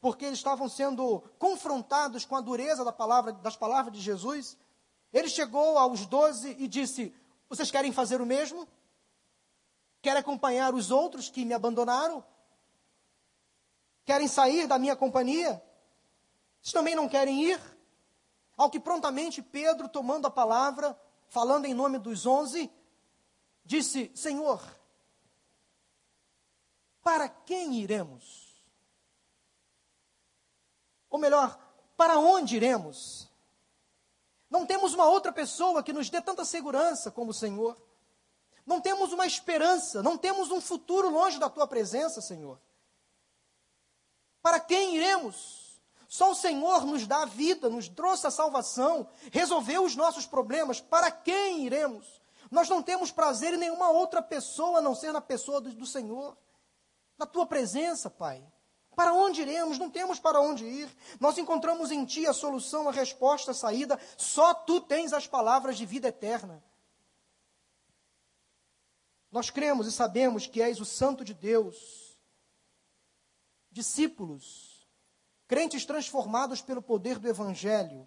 [0.02, 4.58] porque eles estavam sendo confrontados com a dureza da palavra, das palavras de Jesus,
[5.12, 7.14] ele chegou aos doze e disse:
[7.48, 8.66] Vocês querem fazer o mesmo?
[10.02, 12.24] Querem acompanhar os outros que me abandonaram?
[14.04, 15.62] Querem sair da minha companhia?
[16.60, 17.60] Vocês também não querem ir?
[18.56, 22.68] Ao que prontamente Pedro, tomando a palavra, falando em nome dos onze,
[23.64, 24.60] disse: Senhor,
[27.04, 28.51] para quem iremos?
[31.12, 31.58] Ou melhor,
[31.94, 33.28] para onde iremos?
[34.50, 37.76] Não temos uma outra pessoa que nos dê tanta segurança como o Senhor.
[38.64, 42.58] Não temos uma esperança, não temos um futuro longe da tua presença, Senhor.
[44.40, 45.78] Para quem iremos?
[46.08, 50.80] Só o Senhor nos dá a vida, nos trouxe a salvação, resolveu os nossos problemas.
[50.80, 52.22] Para quem iremos?
[52.50, 55.86] Nós não temos prazer em nenhuma outra pessoa a não ser na pessoa do, do
[55.86, 56.36] Senhor.
[57.18, 58.42] Na tua presença, Pai.
[58.94, 59.78] Para onde iremos?
[59.78, 60.94] Não temos para onde ir.
[61.18, 63.98] Nós encontramos em Ti a solução, a resposta, a saída.
[64.16, 66.62] Só Tu tens as palavras de vida eterna.
[69.30, 72.18] Nós cremos e sabemos que és o Santo de Deus.
[73.70, 74.86] Discípulos,
[75.48, 78.06] crentes transformados pelo poder do Evangelho,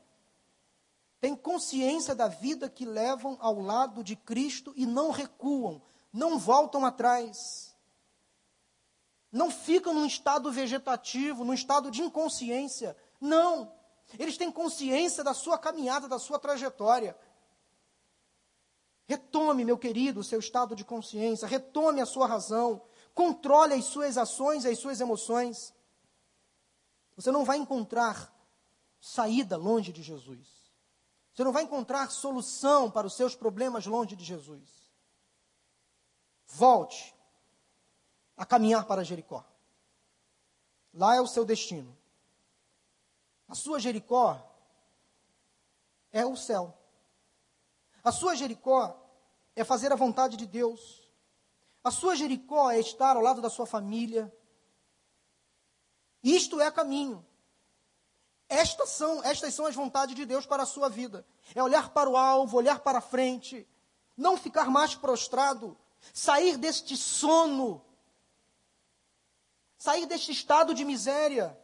[1.20, 5.82] têm consciência da vida que levam ao lado de Cristo e não recuam,
[6.14, 7.65] não voltam atrás.
[9.36, 12.96] Não ficam num estado vegetativo, num estado de inconsciência.
[13.20, 13.70] Não.
[14.18, 17.18] Eles têm consciência da sua caminhada, da sua trajetória.
[19.06, 22.82] Retome, meu querido, o seu estado de consciência, retome a sua razão,
[23.14, 25.74] controle as suas ações e as suas emoções.
[27.18, 28.34] Você não vai encontrar
[29.02, 30.48] saída longe de Jesus.
[31.34, 34.70] Você não vai encontrar solução para os seus problemas longe de Jesus.
[36.48, 37.15] Volte
[38.38, 39.44] a caminhar para Jericó.
[40.94, 41.96] Lá é o seu destino.
[43.48, 44.42] A sua Jericó
[46.12, 46.78] é o céu.
[48.04, 49.00] A sua Jericó
[49.56, 51.04] é fazer a vontade de Deus.
[51.84, 54.34] A sua Jericó é estar ao lado da sua família.
[56.24, 57.26] Isto é caminho.
[58.48, 61.26] Estas são, estas são as vontades de Deus para a sua vida.
[61.54, 63.68] É olhar para o alvo, olhar para frente,
[64.16, 65.78] não ficar mais prostrado,
[66.14, 67.84] sair deste sono,
[69.86, 71.58] sair deste estado de miséria.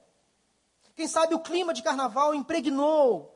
[0.95, 3.31] Quem sabe o clima de carnaval impregnou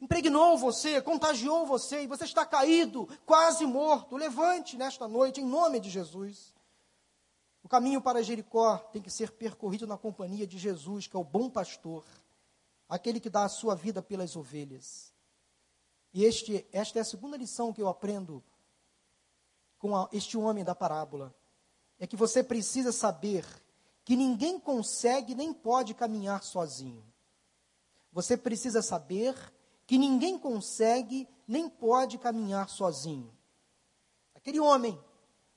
[0.00, 4.16] impregnou você, contagiou você, e você está caído, quase morto.
[4.16, 6.52] Levante nesta noite, em nome de Jesus.
[7.62, 11.22] O caminho para Jericó tem que ser percorrido na companhia de Jesus, que é o
[11.22, 12.04] bom pastor,
[12.88, 15.12] aquele que dá a sua vida pelas ovelhas.
[16.12, 18.42] E este, esta é a segunda lição que eu aprendo
[19.78, 21.32] com a, este homem da parábola.
[21.96, 23.46] É que você precisa saber
[24.04, 27.04] que ninguém consegue nem pode caminhar sozinho.
[28.12, 29.34] Você precisa saber
[29.86, 33.32] que ninguém consegue nem pode caminhar sozinho.
[34.34, 34.98] Aquele homem,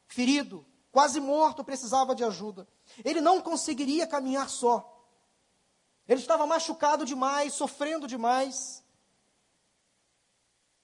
[0.08, 2.68] ferido, quase morto, precisava de ajuda.
[3.04, 4.92] Ele não conseguiria caminhar só.
[6.08, 8.84] Ele estava machucado demais, sofrendo demais.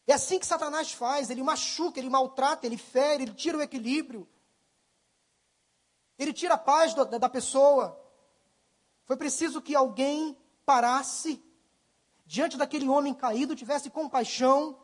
[0.08, 4.28] É assim que Satanás faz: ele machuca, ele maltrata, ele fere, ele tira o equilíbrio,
[6.22, 8.00] ele tira a paz da, da pessoa.
[9.06, 11.44] Foi preciso que alguém parasse
[12.26, 14.78] diante daquele homem caído, tivesse compaixão.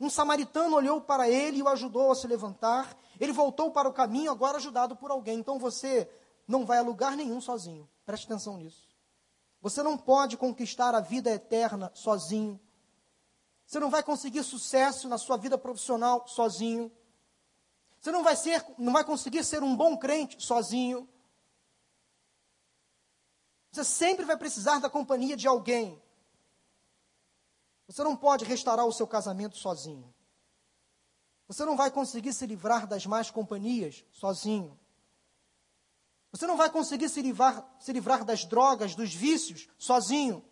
[0.00, 2.96] Um samaritano olhou para ele e o ajudou a se levantar.
[3.20, 5.38] Ele voltou para o caminho, agora ajudado por alguém.
[5.38, 6.10] Então você
[6.48, 7.86] não vai a lugar nenhum sozinho.
[8.06, 8.88] Preste atenção nisso.
[9.60, 12.58] Você não pode conquistar a vida eterna sozinho.
[13.66, 16.90] Você não vai conseguir sucesso na sua vida profissional sozinho.
[18.02, 21.08] Você não vai ser, não vai conseguir ser um bom crente sozinho.
[23.70, 26.02] Você sempre vai precisar da companhia de alguém.
[27.86, 30.12] Você não pode restaurar o seu casamento sozinho.
[31.46, 34.76] Você não vai conseguir se livrar das más companhias sozinho.
[36.32, 40.44] Você não vai conseguir se livrar, se livrar das drogas, dos vícios, sozinho.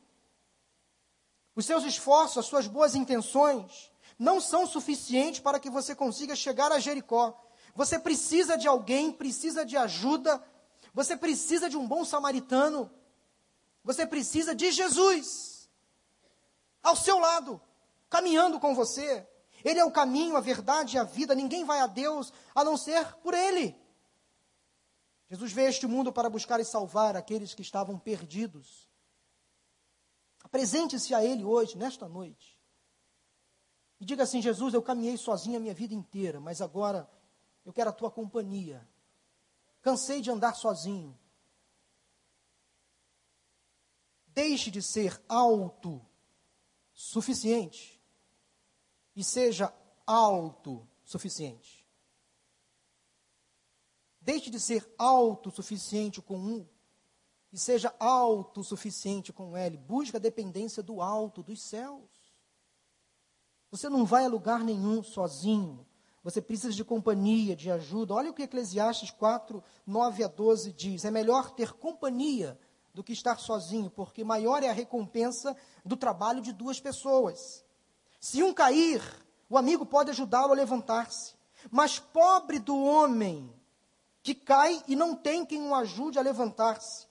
[1.56, 3.89] Os seus esforços, as suas boas intenções
[4.20, 7.34] não são suficientes para que você consiga chegar a Jericó.
[7.74, 10.44] Você precisa de alguém, precisa de ajuda,
[10.92, 12.90] você precisa de um bom samaritano,
[13.82, 15.70] você precisa de Jesus
[16.82, 17.58] ao seu lado,
[18.10, 19.26] caminhando com você.
[19.64, 21.34] Ele é o caminho, a verdade e a vida.
[21.34, 23.74] Ninguém vai a Deus a não ser por Ele.
[25.30, 28.86] Jesus veio a este mundo para buscar e salvar aqueles que estavam perdidos.
[30.44, 32.49] Apresente-se a Ele hoje, nesta noite.
[34.00, 37.08] E diga assim: Jesus, eu caminhei sozinho a minha vida inteira, mas agora
[37.64, 38.88] eu quero a tua companhia.
[39.82, 41.16] Cansei de andar sozinho.
[44.28, 46.04] Deixe de ser alto
[46.92, 48.00] suficiente
[49.14, 49.72] e seja
[50.06, 51.86] autossuficiente.
[54.20, 56.68] Deixe de ser autossuficiente com um
[57.52, 59.76] e seja autossuficiente com L.
[59.78, 62.09] Busque a dependência do alto, dos céus.
[63.70, 65.86] Você não vai a lugar nenhum sozinho.
[66.22, 68.14] Você precisa de companhia, de ajuda.
[68.14, 71.04] Olha o que Eclesiastes 4, 9 a 12 diz.
[71.04, 72.58] É melhor ter companhia
[72.92, 77.64] do que estar sozinho, porque maior é a recompensa do trabalho de duas pessoas.
[78.20, 79.00] Se um cair,
[79.48, 81.34] o amigo pode ajudá-lo a levantar-se.
[81.70, 83.52] Mas pobre do homem
[84.22, 87.06] que cai e não tem quem o ajude a levantar-se.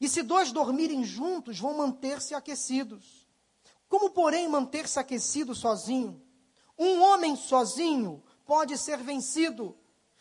[0.00, 3.23] E se dois dormirem juntos, vão manter-se aquecidos.
[3.94, 6.20] Como, porém, manter-se aquecido sozinho?
[6.76, 9.78] Um homem sozinho pode ser vencido,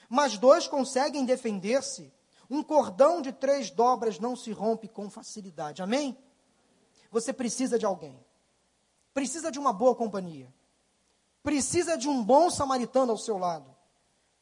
[0.07, 2.13] mas dois conseguem defender-se.
[2.47, 5.81] Um cordão de três dobras não se rompe com facilidade.
[5.81, 6.15] Amém?
[7.09, 8.15] Você precisa de alguém.
[9.11, 10.53] Precisa de uma boa companhia.
[11.41, 13.72] Precisa de um bom samaritano ao seu lado.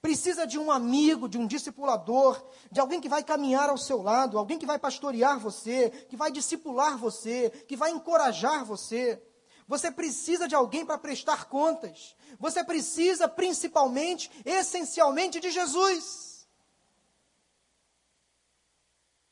[0.01, 4.37] Precisa de um amigo, de um discipulador, de alguém que vai caminhar ao seu lado,
[4.37, 9.21] alguém que vai pastorear você, que vai discipular você, que vai encorajar você.
[9.67, 12.15] Você precisa de alguém para prestar contas.
[12.39, 16.47] Você precisa, principalmente, essencialmente, de Jesus.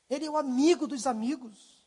[0.08, 1.84] Ele é o amigo dos amigos,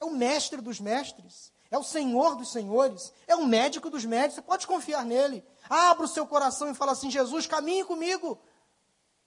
[0.00, 4.36] é o mestre dos mestres, é o senhor dos senhores, é o médico dos médicos.
[4.36, 5.44] Você pode confiar nele.
[5.68, 8.38] Abra o seu coração e fala assim: Jesus, caminhe comigo.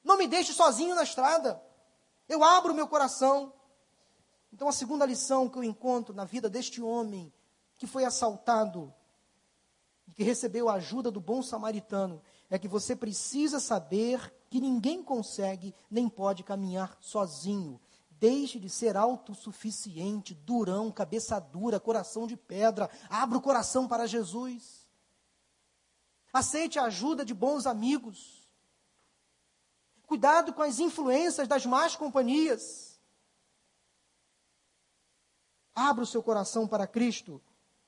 [0.04, 1.62] Não me deixe sozinho na estrada.
[2.28, 3.54] Eu abro o meu coração.
[4.52, 7.32] Então, a segunda lição que eu encontro na vida deste homem
[7.78, 8.94] que foi assaltado
[10.08, 15.02] e que recebeu a ajuda do bom samaritano é que você precisa saber que ninguém
[15.02, 17.80] consegue nem pode caminhar sozinho.
[18.22, 22.88] Deixe de ser autossuficiente, durão, cabeça dura, coração de pedra.
[23.10, 24.88] Abra o coração para Jesus.
[26.32, 28.48] Aceite a ajuda de bons amigos.
[30.04, 33.02] Cuidado com as influências das más companhias.
[35.74, 37.42] Abra o seu coração para Cristo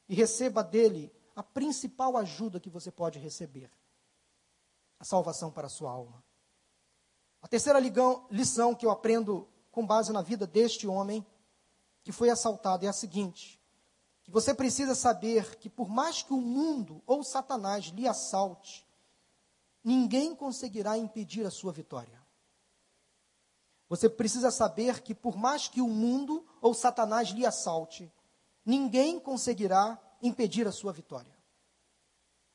[0.09, 3.69] e receba dele a principal ajuda que você pode receber:
[4.99, 6.23] a salvação para a sua alma.
[7.39, 7.77] A terceira
[8.31, 11.25] lição que eu aprendo com base na vida deste homem
[12.03, 13.59] que foi assaltado é a seguinte:
[14.23, 18.87] que você precisa saber que por mais que o mundo ou Satanás lhe assalte,
[19.83, 22.21] ninguém conseguirá impedir a sua vitória.
[23.89, 28.13] Você precisa saber que por mais que o mundo ou Satanás lhe assalte,
[28.63, 31.35] ninguém conseguirá impedir a sua vitória.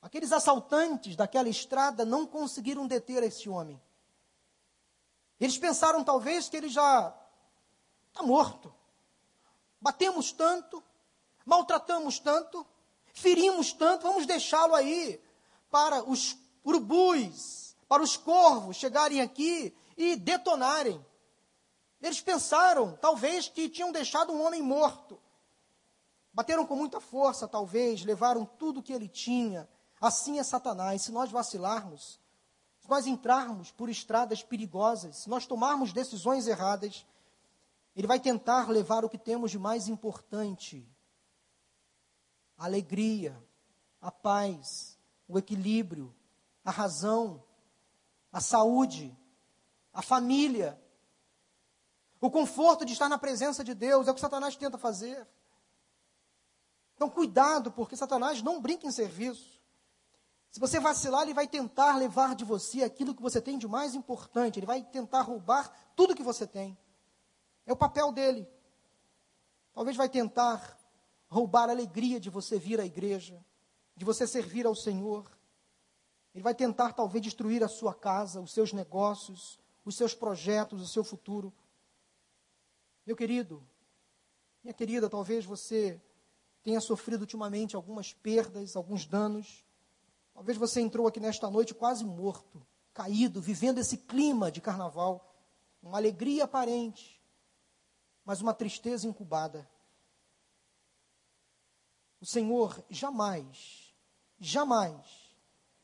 [0.01, 3.81] Aqueles assaltantes daquela estrada não conseguiram deter esse homem.
[5.41, 7.15] Eles pensaram talvez que ele já
[8.09, 8.75] está morto.
[9.81, 10.83] Batemos tanto,
[11.47, 12.67] maltratamos tanto,
[13.13, 15.21] ferimos tanto, vamos deixá-lo aí
[15.71, 21.05] para os urubus, para os corvos chegarem aqui e detonarem.
[22.01, 25.21] Eles pensaram, talvez, que tinham deixado um homem morto.
[26.33, 29.69] Bateram com muita força, talvez, levaram tudo que ele tinha.
[30.01, 31.03] Assim é Satanás.
[31.03, 32.21] Se nós vacilarmos,
[32.89, 37.07] se nós entrarmos por estradas perigosas, se nós tomarmos decisões erradas,
[37.95, 40.89] ele vai tentar levar o que temos de mais importante
[42.57, 43.41] a alegria,
[44.01, 46.15] a paz, o equilíbrio,
[46.65, 47.45] a razão,
[48.33, 49.15] a saúde,
[49.93, 50.81] a família,
[52.23, 55.29] o conforto de estar na presença de Deus, é o que Satanás tenta fazer.
[56.97, 59.58] Então, cuidado, porque Satanás não brinca em serviço.
[60.51, 63.95] Se você vacilar, ele vai tentar levar de você aquilo que você tem de mais
[63.95, 66.77] importante, ele vai tentar roubar tudo que você tem.
[67.67, 68.49] É o papel dele.
[69.75, 70.79] Talvez vai tentar
[71.29, 73.45] roubar a alegria de você vir à igreja,
[73.95, 75.31] de você servir ao Senhor.
[76.35, 80.89] Ele vai tentar, talvez, destruir a sua casa, os seus negócios, os seus projetos, o
[80.89, 81.53] seu futuro.
[83.05, 83.63] Meu querido,
[84.63, 86.01] minha querida, talvez você
[86.63, 89.65] tenha sofrido ultimamente algumas perdas, alguns danos.
[90.39, 92.65] Talvez você entrou aqui nesta noite quase morto,
[92.95, 95.35] caído, vivendo esse clima de carnaval,
[95.83, 97.21] uma alegria aparente,
[98.25, 99.69] mas uma tristeza incubada.
[102.21, 103.93] O Senhor jamais,
[104.39, 105.35] jamais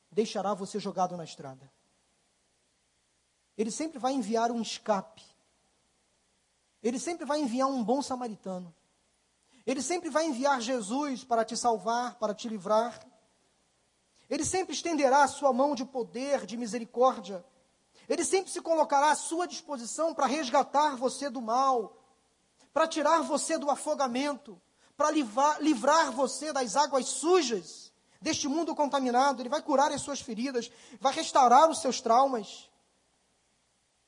[0.08, 1.68] deixará você jogado na estrada.
[3.58, 5.24] Ele sempre vai enviar um escape.
[6.80, 8.72] Ele sempre vai enviar um bom samaritano.
[9.66, 13.13] Ele sempre vai enviar Jesus para te salvar, para te livrar.
[14.28, 17.44] Ele sempre estenderá a sua mão de poder, de misericórdia.
[18.08, 21.96] Ele sempre se colocará à sua disposição para resgatar você do mal,
[22.72, 24.60] para tirar você do afogamento,
[24.96, 29.40] para livrar, livrar você das águas sujas deste mundo contaminado.
[29.40, 30.70] Ele vai curar as suas feridas,
[31.00, 32.70] vai restaurar os seus traumas,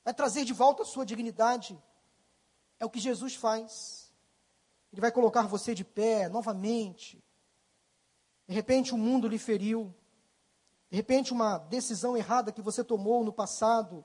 [0.03, 1.77] vai trazer de volta a sua dignidade.
[2.79, 4.11] É o que Jesus faz.
[4.91, 7.23] Ele vai colocar você de pé novamente.
[8.47, 9.93] De repente o mundo lhe feriu.
[10.89, 14.03] De repente uma decisão errada que você tomou no passado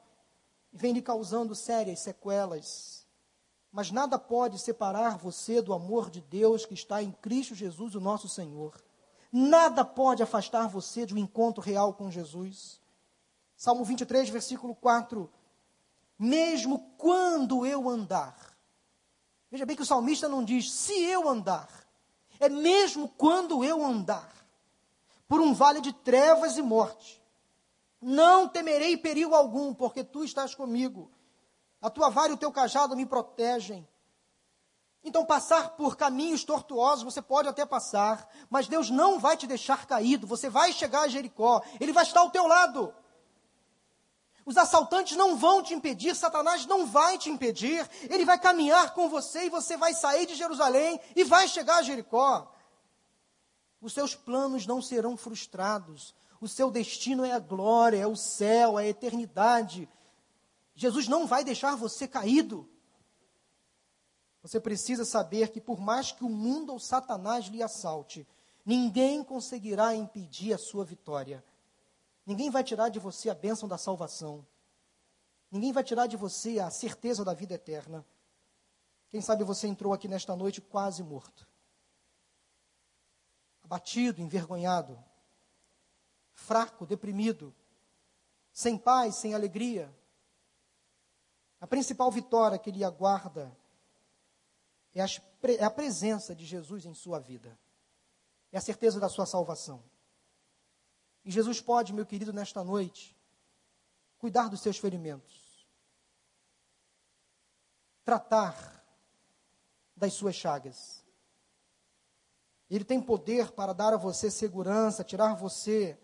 [0.72, 3.06] vem lhe causando sérias sequelas.
[3.70, 8.00] Mas nada pode separar você do amor de Deus que está em Cristo Jesus, o
[8.00, 8.74] nosso Senhor.
[9.30, 12.80] Nada pode afastar você de um encontro real com Jesus.
[13.56, 15.30] Salmo 23, versículo 4.
[16.18, 18.52] Mesmo quando eu andar
[19.52, 21.68] Veja bem que o salmista não diz se eu andar,
[22.40, 24.32] é mesmo quando eu andar
[25.32, 27.24] por um vale de trevas e morte.
[28.02, 31.10] Não temerei perigo algum, porque tu estás comigo.
[31.80, 33.88] A tua vara e o teu cajado me protegem.
[35.02, 39.86] Então, passar por caminhos tortuosos, você pode até passar, mas Deus não vai te deixar
[39.86, 40.26] caído.
[40.26, 42.94] Você vai chegar a Jericó, Ele vai estar ao teu lado.
[44.44, 49.08] Os assaltantes não vão te impedir, Satanás não vai te impedir, ele vai caminhar com
[49.08, 52.51] você e você vai sair de Jerusalém e vai chegar a Jericó.
[53.82, 58.78] Os seus planos não serão frustrados, o seu destino é a glória, é o céu,
[58.78, 59.88] é a eternidade.
[60.74, 62.68] Jesus não vai deixar você caído.
[64.40, 68.26] Você precisa saber que, por mais que o mundo ou Satanás lhe assalte,
[68.64, 71.44] ninguém conseguirá impedir a sua vitória.
[72.24, 74.46] Ninguém vai tirar de você a bênção da salvação.
[75.50, 78.06] Ninguém vai tirar de você a certeza da vida eterna.
[79.10, 81.46] Quem sabe você entrou aqui nesta noite quase morto,
[83.72, 85.02] abatido, envergonhado,
[86.34, 87.54] fraco, deprimido,
[88.52, 89.90] sem paz, sem alegria.
[91.58, 93.56] A principal vitória que lhe aguarda
[94.94, 95.00] é
[95.58, 97.58] é a presença de Jesus em sua vida,
[98.52, 99.82] é a certeza da sua salvação.
[101.24, 103.16] E Jesus pode, meu querido, nesta noite,
[104.18, 105.66] cuidar dos seus ferimentos,
[108.04, 108.84] tratar
[109.96, 111.01] das suas chagas.
[112.74, 116.00] Ele tem poder para dar a você segurança, tirar você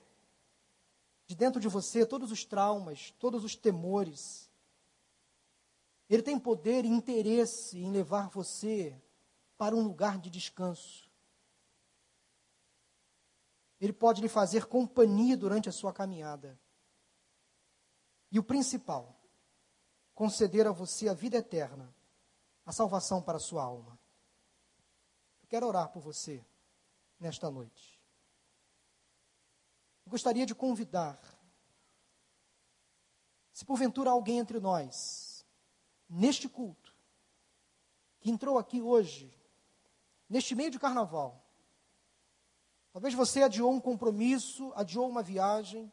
[1.27, 4.51] de dentro de você todos os traumas, todos os temores.
[6.11, 8.95] Ele tem poder e interesse em levar você
[9.57, 11.11] para um lugar de descanso.
[13.81, 16.61] Ele pode lhe fazer companhia durante a sua caminhada.
[18.31, 19.19] E o principal,
[20.15, 21.95] conceder a você a vida eterna,
[22.67, 23.99] a salvação para a sua alma.
[25.43, 26.45] Eu quero orar por você
[27.19, 27.99] nesta noite.
[30.07, 31.21] Eu gostaria de convidar,
[33.53, 35.45] se porventura alguém entre nós,
[36.09, 36.95] neste culto,
[38.21, 39.33] que entrou aqui hoje,
[40.29, 41.45] neste meio de carnaval,
[42.93, 45.93] talvez você adiou um compromisso, adiou uma viagem,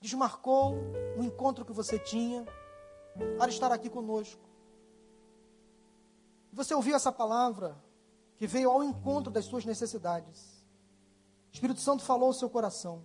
[0.00, 0.74] desmarcou
[1.16, 2.44] um encontro que você tinha
[3.38, 4.44] para estar aqui conosco.
[6.52, 7.80] Você ouviu essa palavra
[8.36, 10.64] que veio ao encontro das suas necessidades.
[11.50, 13.02] O Espírito Santo falou ao seu coração.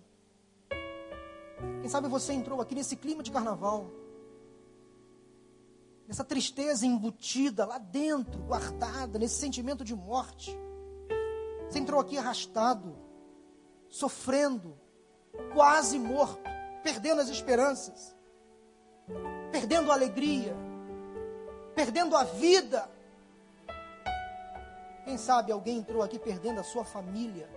[1.80, 3.90] Quem sabe você entrou aqui nesse clima de carnaval,
[6.06, 10.56] nessa tristeza embutida lá dentro, guardada, nesse sentimento de morte.
[11.68, 12.96] Você entrou aqui arrastado,
[13.88, 14.78] sofrendo,
[15.54, 16.42] quase morto,
[16.82, 18.14] perdendo as esperanças,
[19.50, 20.54] perdendo a alegria,
[21.74, 22.90] perdendo a vida.
[25.04, 27.48] Quem sabe alguém entrou aqui perdendo a sua família.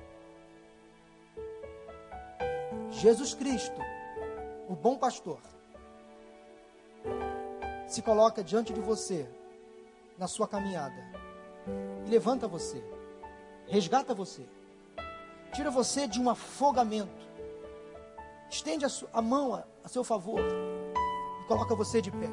[2.91, 3.81] Jesus Cristo
[4.67, 5.39] o bom pastor,
[7.87, 9.29] se coloca diante de você
[10.17, 11.03] na sua caminhada
[12.05, 12.83] e levanta você,
[13.67, 14.43] resgata você,
[15.53, 17.25] tira você de um afogamento,
[18.49, 22.29] estende a, a mão a, a seu favor e coloca você de pé.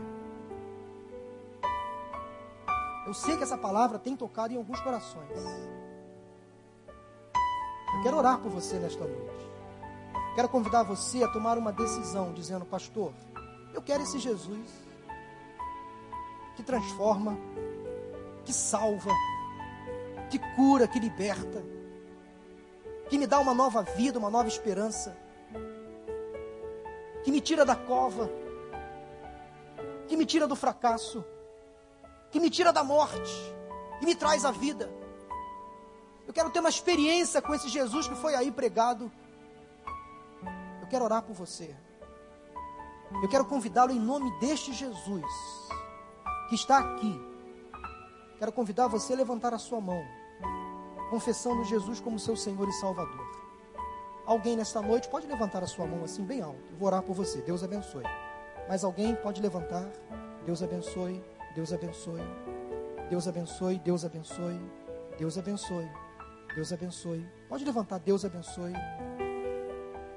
[3.07, 5.38] Eu sei que essa palavra tem tocado em alguns corações.
[7.94, 9.50] Eu quero orar por você nesta noite.
[10.34, 13.12] Quero convidar você a tomar uma decisão, dizendo, pastor,
[13.74, 14.70] eu quero esse Jesus
[16.55, 17.36] que transforma,
[18.44, 19.11] que salva,
[20.30, 21.62] que cura, que liberta,
[23.11, 25.16] que me dá uma nova vida, uma nova esperança,
[27.24, 28.30] que me tira da cova,
[30.09, 31.24] que me tira do fracasso,
[32.33, 33.33] que me tira da morte
[34.01, 34.93] e me traz a vida.
[36.26, 39.12] Eu quero ter uma experiência com esse Jesus que foi aí pregado
[40.93, 41.74] quero orar por você.
[43.22, 45.24] Eu quero convidá-lo em nome deste Jesus
[46.51, 47.18] que está aqui.
[48.39, 50.05] Quero convidar você a levantar a sua mão,
[51.09, 53.26] confessando Jesus como seu Senhor e Salvador.
[54.26, 56.61] Alguém nesta noite pode levantar a sua mão assim bem alto.
[56.70, 57.41] Eu vou orar por você.
[57.41, 58.05] Deus abençoe.
[58.68, 59.89] Mas alguém pode levantar.
[60.45, 61.24] Deus abençoe.
[61.55, 62.22] Deus abençoe.
[63.11, 63.78] Deus abençoe.
[63.78, 64.61] Deus abençoe.
[65.18, 65.90] Deus abençoe.
[66.55, 67.26] Deus abençoe.
[67.48, 67.98] Pode levantar.
[67.98, 68.72] Deus abençoe.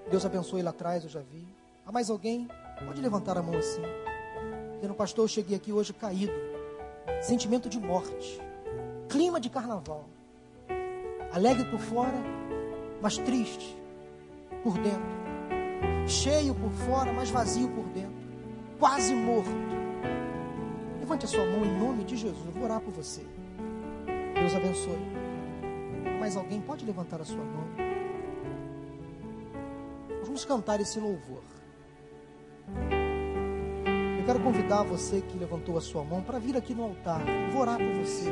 [0.10, 1.48] Deus abençoe lá atrás, eu já vi.
[1.86, 2.48] Há mais alguém?
[2.86, 3.82] Pode levantar a mão assim.
[4.76, 6.34] Dizendo, pastor, eu cheguei aqui hoje caído.
[7.22, 8.42] Sentimento de morte.
[9.10, 10.06] Clima de carnaval.
[11.32, 12.18] Alegre por fora,
[13.02, 13.76] mas triste
[14.64, 15.26] por dentro.
[16.08, 18.14] Cheio por fora, mas vazio por dentro.
[18.80, 19.65] Quase morto.
[21.06, 22.44] Levante a sua mão em nome de Jesus.
[22.48, 23.22] Eu vou orar por você.
[24.34, 24.98] Deus abençoe.
[26.20, 27.64] Mas alguém pode levantar a sua mão?
[30.24, 31.44] Vamos cantar esse louvor.
[34.18, 37.22] Eu quero convidar você que levantou a sua mão para vir aqui no altar.
[37.28, 38.28] Eu vou orar por você.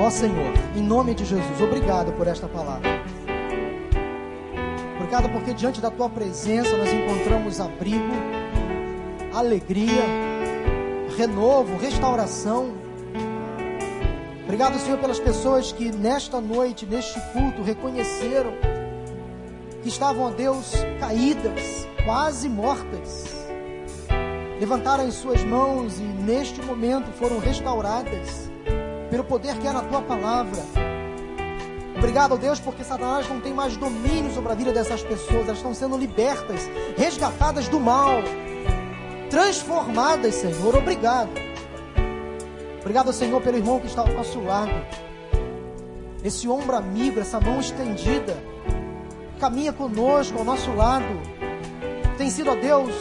[0.00, 2.88] Ó Senhor, em nome de Jesus, obrigado por esta palavra.
[4.96, 8.14] Obrigado porque diante da tua presença nós encontramos abrigo,
[9.34, 10.32] alegria,
[11.16, 12.74] renovo, restauração.
[14.44, 18.52] Obrigado, Senhor, pelas pessoas que nesta noite, neste culto, reconheceram
[19.82, 23.24] que estavam, a Deus, caídas, quase mortas.
[24.60, 28.50] Levantaram as suas mãos e neste momento foram restauradas
[29.10, 30.62] pelo poder que é na tua palavra.
[31.96, 35.72] Obrigado, Deus, porque Satanás não tem mais domínio sobre a vida dessas pessoas, elas estão
[35.72, 38.22] sendo libertas, resgatadas do mal,
[39.34, 40.76] transformadas, Senhor.
[40.76, 41.30] Obrigado.
[42.80, 44.70] Obrigado, Senhor, pelo irmão que está ao nosso lado.
[46.22, 48.36] Esse ombro amigo, essa mão estendida,
[49.40, 51.20] caminha conosco ao nosso lado.
[52.16, 52.94] Tem sido, ó Deus,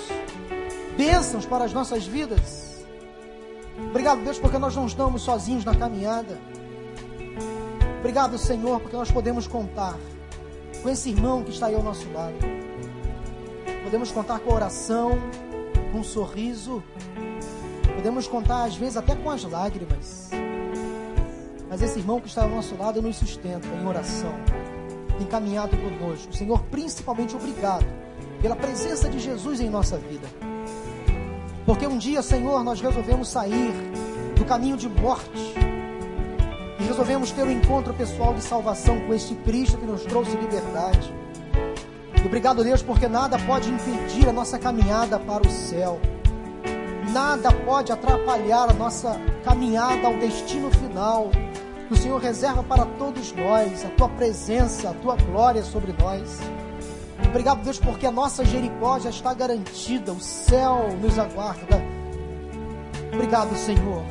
[0.97, 2.84] bênçãos para as nossas vidas.
[3.89, 6.39] Obrigado, Deus, porque nós não estamos sozinhos na caminhada.
[7.99, 9.95] Obrigado, Senhor, porque nós podemos contar
[10.81, 12.38] com esse irmão que está aí ao nosso lado.
[13.84, 15.11] Podemos contar com a oração,
[15.97, 16.83] um sorriso.
[17.95, 20.29] Podemos contar, às vezes, até com as lágrimas.
[21.69, 24.33] Mas esse irmão que está ao nosso lado nos sustenta em oração,
[25.17, 26.35] tem caminhado conosco.
[26.35, 27.85] Senhor, principalmente obrigado
[28.41, 30.27] pela presença de Jesus em nossa vida.
[31.65, 33.73] Porque um dia, Senhor, nós resolvemos sair
[34.35, 35.55] do caminho de morte
[36.79, 41.22] e resolvemos ter um encontro pessoal de salvação com este Cristo que nos trouxe liberdade.
[42.26, 45.99] Obrigado, Deus, porque nada pode impedir a nossa caminhada para o céu.
[47.11, 51.30] Nada pode atrapalhar a nossa caminhada ao destino final
[51.88, 56.39] que o Senhor reserva para todos nós, a tua presença, a tua glória sobre nós.
[57.28, 61.82] Obrigado, Deus, porque a nossa Jericó já está garantida, o céu nos aguarda.
[63.13, 64.03] Obrigado, Senhor,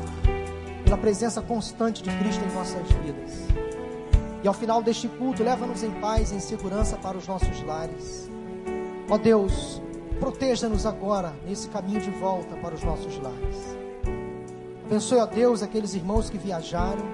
[0.84, 3.51] pela presença constante de Cristo em nossas vidas.
[4.42, 8.28] E ao final deste culto, leva-nos em paz e em segurança para os nossos lares.
[9.08, 9.80] Ó Deus,
[10.18, 13.76] proteja-nos agora nesse caminho de volta para os nossos lares.
[14.84, 17.04] Abençoe, ó Deus, aqueles irmãos que viajaram,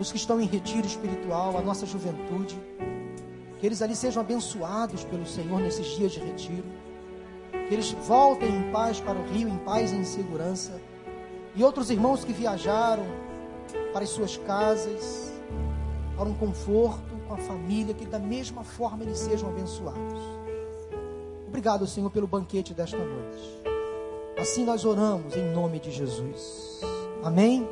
[0.00, 2.58] os que estão em retiro espiritual, a nossa juventude.
[3.58, 6.66] Que eles ali sejam abençoados pelo Senhor nesses dias de retiro.
[7.68, 10.80] Que eles voltem em paz para o rio, em paz e em segurança.
[11.54, 13.06] E outros irmãos que viajaram
[13.92, 15.31] para as suas casas,
[16.16, 20.20] para um conforto com a família, que da mesma forma eles sejam abençoados.
[21.48, 23.62] Obrigado, Senhor, pelo banquete desta noite.
[24.38, 26.80] Assim nós oramos em nome de Jesus.
[27.22, 27.68] Amém.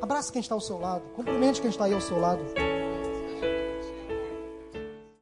[0.00, 1.02] Abraça quem está ao seu lado.
[1.14, 2.42] Cumprimente quem está aí ao seu lado.